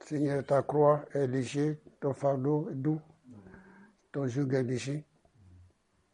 Seigneur, 0.00 0.42
ta 0.42 0.62
croix 0.62 1.04
est 1.12 1.26
légère, 1.26 1.76
ton 2.00 2.14
fardeau 2.14 2.70
est 2.70 2.76
doux, 2.76 3.00
ton 4.10 4.26
joug 4.26 4.54
est 4.54 4.62
léger. 4.62 5.04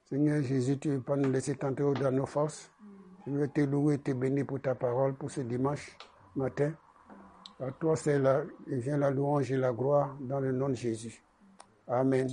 Seigneur 0.09 0.43
Jésus, 0.43 0.81
tu 0.81 0.89
ne 0.89 0.95
veux 0.95 1.03
pas 1.03 1.15
nous 1.15 1.31
laisser 1.31 1.55
tenter 1.55 1.85
dans 2.01 2.11
nos 2.11 2.27
forces. 2.27 2.72
Je 3.27 3.33
veux 3.33 3.49
te 3.49 3.61
louer 3.61 3.95
et 3.95 3.99
te 3.99 4.11
bénir 4.13 4.47
pour 4.47 4.61
ta 4.61 4.75
parole 4.75 5.15
pour 5.15 5.31
ce 5.31 5.43
dimanche 5.43 5.97
matin. 6.35 6.73
À 7.61 7.71
toi, 7.71 7.95
c'est 7.95 8.19
la, 8.19 8.43
vient 8.67 8.99
la 8.99 9.11
louange 9.11 9.53
et 9.53 9.57
la 9.57 9.73
gloire 9.73 10.17
dans 10.21 10.41
le 10.41 10.51
nom 10.51 10.69
de 10.69 10.75
Jésus. 10.75 11.23
Amen. 11.87 12.29